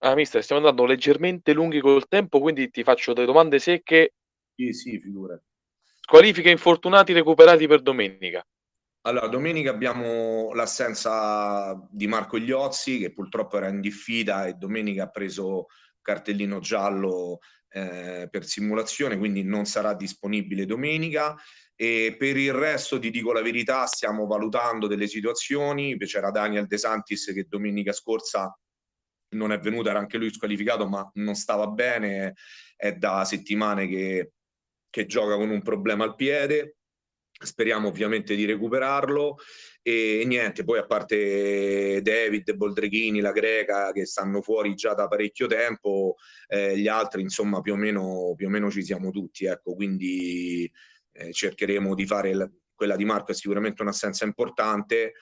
Ah, 0.00 0.14
mister, 0.14 0.42
stiamo 0.42 0.60
andando 0.60 0.84
leggermente 0.84 1.54
lunghi 1.54 1.80
col 1.80 2.06
tempo, 2.08 2.38
quindi 2.38 2.70
ti 2.70 2.84
faccio 2.84 3.14
delle 3.14 3.26
domande 3.26 3.58
secche. 3.58 4.12
Sì, 4.54 4.72
sì, 4.72 5.00
figura. 5.00 5.40
Squalifiche 6.00 6.50
infortunati 6.50 7.14
recuperati 7.14 7.66
per 7.66 7.80
domenica. 7.80 8.46
Allora, 9.06 9.26
domenica 9.28 9.70
abbiamo 9.70 10.52
l'assenza 10.52 11.88
di 11.90 12.06
Marco 12.06 12.36
Igliozzi, 12.36 12.98
che 12.98 13.12
purtroppo 13.12 13.56
era 13.56 13.68
in 13.68 13.80
diffida 13.80 14.46
e 14.46 14.54
domenica 14.54 15.04
ha 15.04 15.08
preso 15.08 15.66
cartellino 16.04 16.60
giallo 16.60 17.38
eh, 17.70 18.28
per 18.30 18.44
simulazione, 18.44 19.18
quindi 19.18 19.42
non 19.42 19.64
sarà 19.64 19.94
disponibile 19.94 20.66
domenica. 20.66 21.34
E 21.74 22.14
per 22.16 22.36
il 22.36 22.52
resto 22.52 23.00
ti 23.00 23.10
dico 23.10 23.32
la 23.32 23.42
verità, 23.42 23.86
stiamo 23.86 24.26
valutando 24.26 24.86
delle 24.86 25.08
situazioni. 25.08 25.96
C'era 25.98 26.30
Daniel 26.30 26.66
De 26.66 26.78
Santis 26.78 27.32
che 27.34 27.46
domenica 27.48 27.92
scorsa 27.92 28.56
non 29.30 29.50
è 29.50 29.58
venuto, 29.58 29.88
era 29.88 29.98
anche 29.98 30.18
lui 30.18 30.32
squalificato, 30.32 30.86
ma 30.86 31.10
non 31.14 31.34
stava 31.34 31.66
bene. 31.66 32.34
È 32.76 32.92
da 32.92 33.24
settimane 33.24 33.88
che, 33.88 34.32
che 34.88 35.06
gioca 35.06 35.34
con 35.34 35.50
un 35.50 35.62
problema 35.62 36.04
al 36.04 36.14
piede. 36.14 36.76
Speriamo 37.44 37.88
ovviamente 37.88 38.34
di 38.34 38.44
recuperarlo. 38.44 39.36
E 39.82 40.24
niente, 40.26 40.64
poi 40.64 40.78
a 40.78 40.86
parte 40.86 42.00
David, 42.00 42.54
Boldreghini, 42.54 43.20
la 43.20 43.32
Greca 43.32 43.92
che 43.92 44.06
stanno 44.06 44.40
fuori 44.40 44.74
già 44.74 44.94
da 44.94 45.08
parecchio 45.08 45.46
tempo, 45.46 46.14
eh, 46.48 46.78
gli 46.78 46.88
altri 46.88 47.20
insomma 47.20 47.60
più 47.60 47.74
o 47.74 47.76
meno, 47.76 48.32
più 48.34 48.46
o 48.46 48.50
meno 48.50 48.70
ci 48.70 48.82
siamo 48.82 49.10
tutti, 49.10 49.44
ecco, 49.44 49.74
quindi 49.74 50.70
eh, 51.12 51.32
cercheremo 51.32 51.94
di 51.94 52.06
fare 52.06 52.32
la, 52.32 52.50
quella 52.74 52.96
di 52.96 53.04
Marco 53.04 53.32
è 53.32 53.34
sicuramente 53.34 53.82
un'assenza 53.82 54.24
importante, 54.24 55.12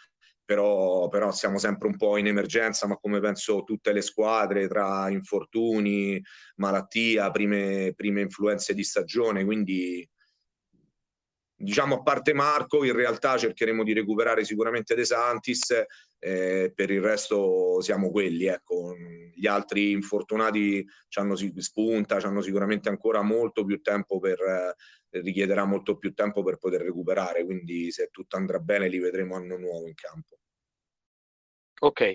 però, 0.45 1.09
però 1.09 1.33
siamo 1.33 1.59
sempre 1.59 1.89
un 1.89 1.97
po' 1.97 2.17
in 2.17 2.27
emergenza, 2.27 2.87
ma 2.87 2.97
come 2.97 3.21
penso 3.21 3.63
tutte 3.65 3.93
le 3.93 4.01
squadre, 4.01 4.69
tra 4.69 5.09
infortuni, 5.11 6.23
malattia, 6.57 7.31
prime, 7.31 7.95
prime 7.97 8.21
influenze 8.21 8.75
di 8.75 8.85
stagione, 8.85 9.45
quindi 9.45 10.09
diciamo 11.63 11.97
a 11.97 12.03
parte 12.03 12.33
Marco, 12.33 12.85
in 12.85 12.93
realtà 12.93 13.39
cercheremo 13.39 13.85
di 13.85 13.93
recuperare 13.93 14.45
sicuramente 14.45 14.95
De 14.95 15.05
Santis, 15.05 15.71
eh, 16.19 16.73
per 16.75 16.91
il 16.91 17.01
resto 17.01 17.81
siamo 17.81 18.11
quelli, 18.11 18.47
ecco. 18.47 18.95
gli 19.35 19.47
altri 19.47 19.93
infortunati 19.93 20.85
hanno 21.15 21.37
spunta, 21.37 22.17
hanno 22.17 22.43
sicuramente 22.43 22.89
ancora 22.89 23.23
molto 23.23 23.65
più 23.65 23.81
tempo 23.81 24.19
per, 24.19 24.41
eh, 24.41 25.21
richiederà 25.21 25.65
molto 25.65 25.97
più 25.97 26.13
tempo 26.15 26.43
per 26.43 26.59
poter 26.59 26.83
recuperare, 26.83 27.45
quindi 27.45 27.91
se 27.91 28.09
tutto 28.11 28.37
andrà 28.37 28.59
bene 28.59 28.89
li 28.89 28.99
vedremo 28.99 29.37
anno 29.37 29.57
nuovo 29.57 29.87
in 29.87 29.95
campo. 29.95 30.39
Ok, 31.81 32.15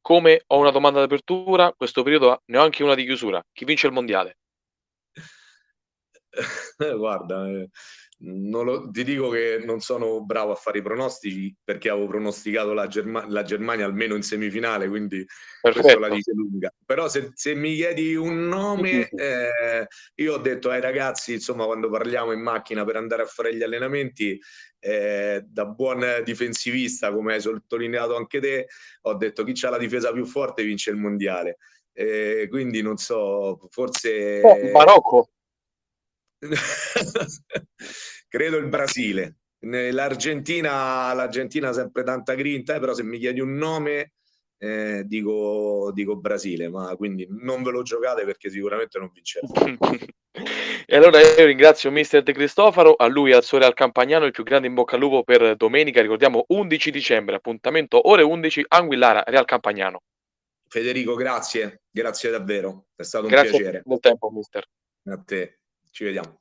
come 0.00 0.42
ho 0.46 0.58
una 0.58 0.70
domanda 0.70 1.00
d'apertura, 1.00 1.72
questo 1.76 2.02
periodo 2.02 2.42
ne 2.46 2.58
ho 2.58 2.62
anche 2.62 2.82
una 2.82 2.94
di 2.94 3.04
chiusura. 3.04 3.44
Chi 3.52 3.64
vince 3.64 3.86
il 3.86 3.92
mondiale? 3.92 4.38
Guarda, 6.96 7.48
eh, 7.48 7.68
lo, 8.20 8.90
ti 8.90 9.04
dico 9.04 9.28
che 9.28 9.62
non 9.64 9.80
sono 9.80 10.24
bravo 10.24 10.52
a 10.52 10.56
fare 10.56 10.78
i 10.78 10.82
pronostici 10.82 11.54
perché 11.62 11.88
avevo 11.88 12.08
pronosticato 12.08 12.72
la, 12.72 12.88
Germa- 12.88 13.26
la 13.28 13.42
Germania 13.42 13.84
almeno 13.84 14.16
in 14.16 14.22
semifinale, 14.22 14.88
quindi 14.88 15.24
Perfetto. 15.60 15.98
la 15.98 16.08
dice 16.08 16.32
lunga. 16.32 16.72
Però 16.84 17.08
se, 17.08 17.30
se 17.34 17.54
mi 17.54 17.74
chiedi 17.74 18.14
un 18.14 18.48
nome, 18.48 19.08
eh, 19.08 19.86
io 20.16 20.34
ho 20.34 20.38
detto 20.38 20.70
ai 20.70 20.80
ragazzi, 20.80 21.34
insomma, 21.34 21.66
quando 21.66 21.88
parliamo 21.90 22.32
in 22.32 22.40
macchina 22.40 22.84
per 22.84 22.96
andare 22.96 23.22
a 23.22 23.26
fare 23.26 23.54
gli 23.54 23.62
allenamenti, 23.62 24.40
eh, 24.80 25.44
da 25.46 25.66
buon 25.66 26.22
difensivista, 26.24 27.12
come 27.12 27.34
hai 27.34 27.40
sottolineato 27.40 28.16
anche 28.16 28.40
te, 28.40 28.66
ho 29.02 29.14
detto 29.14 29.44
chi 29.44 29.64
ha 29.64 29.70
la 29.70 29.78
difesa 29.78 30.12
più 30.12 30.24
forte 30.24 30.64
vince 30.64 30.90
il 30.90 30.96
mondiale. 30.96 31.58
Eh, 31.92 32.46
quindi 32.48 32.82
non 32.82 32.96
so, 32.96 33.60
forse... 33.70 34.40
Oh, 34.42 34.70
Marocco. 34.70 35.30
Credo 38.28 38.56
il 38.56 38.68
Brasile. 38.68 39.36
L'Argentina, 39.60 41.12
l'Argentina 41.14 41.70
ha 41.70 41.72
sempre 41.72 42.04
tanta 42.04 42.34
grinta, 42.34 42.76
eh, 42.76 42.80
però 42.80 42.94
se 42.94 43.02
mi 43.02 43.18
chiedi 43.18 43.40
un 43.40 43.54
nome 43.54 44.12
eh, 44.58 45.04
dico, 45.06 45.90
dico, 45.92 46.16
Brasile, 46.16 46.68
ma 46.68 46.94
quindi 46.96 47.26
non 47.28 47.62
ve 47.62 47.70
lo 47.70 47.82
giocate 47.82 48.24
perché 48.24 48.50
sicuramente 48.50 48.98
non 48.98 49.10
vincerete. 49.12 49.78
e 50.86 50.96
allora 50.96 51.20
io 51.20 51.44
ringrazio 51.44 51.90
mister 51.90 52.22
De 52.22 52.32
Cristofaro, 52.32 52.94
a 52.94 53.06
lui 53.06 53.32
al 53.32 53.44
Sole 53.44 53.64
al 53.64 53.74
Campagnano, 53.74 54.26
il 54.26 54.32
più 54.32 54.42
grande 54.42 54.66
in 54.66 54.74
bocca 54.74 54.96
al 54.96 55.00
lupo 55.00 55.22
per 55.22 55.56
domenica, 55.56 56.02
ricordiamo 56.02 56.44
11 56.48 56.90
dicembre, 56.90 57.36
appuntamento 57.36 58.08
ore 58.08 58.22
11, 58.22 58.64
Anguillara, 58.68 59.22
Real 59.26 59.44
Campagnano. 59.44 60.02
Federico, 60.68 61.14
grazie, 61.14 61.82
grazie 61.90 62.30
davvero, 62.30 62.88
è 62.94 63.02
stato 63.02 63.24
un 63.24 63.30
grazie 63.30 63.50
piacere. 63.50 63.70
Grazie 63.70 63.90
del 63.90 64.00
tempo, 64.00 64.30
mister. 64.30 64.64
A 65.04 65.22
te. 65.24 65.57
Ci 65.90 66.04
vediamo. 66.04 66.40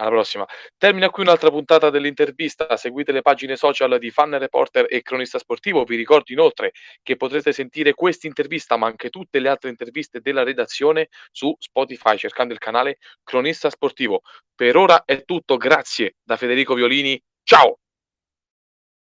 Alla 0.00 0.10
prossima. 0.10 0.46
Termina 0.76 1.10
qui 1.10 1.24
un'altra 1.24 1.50
puntata 1.50 1.90
dell'intervista. 1.90 2.76
Seguite 2.76 3.10
le 3.10 3.20
pagine 3.20 3.56
social 3.56 3.98
di 3.98 4.10
Fan 4.10 4.38
Reporter 4.38 4.86
e 4.88 5.02
Cronista 5.02 5.40
Sportivo. 5.40 5.82
Vi 5.82 5.96
ricordo 5.96 6.32
inoltre 6.32 6.70
che 7.02 7.16
potrete 7.16 7.52
sentire 7.52 7.94
questa 7.94 8.28
intervista, 8.28 8.76
ma 8.76 8.86
anche 8.86 9.10
tutte 9.10 9.40
le 9.40 9.48
altre 9.48 9.70
interviste 9.70 10.20
della 10.20 10.44
redazione 10.44 11.08
su 11.32 11.52
Spotify 11.58 12.16
cercando 12.16 12.52
il 12.52 12.60
canale 12.60 12.98
Cronista 13.24 13.70
Sportivo. 13.70 14.20
Per 14.54 14.76
ora 14.76 15.02
è 15.04 15.24
tutto. 15.24 15.56
Grazie 15.56 16.14
da 16.22 16.36
Federico 16.36 16.74
Violini. 16.74 17.20
Ciao! 17.42 17.78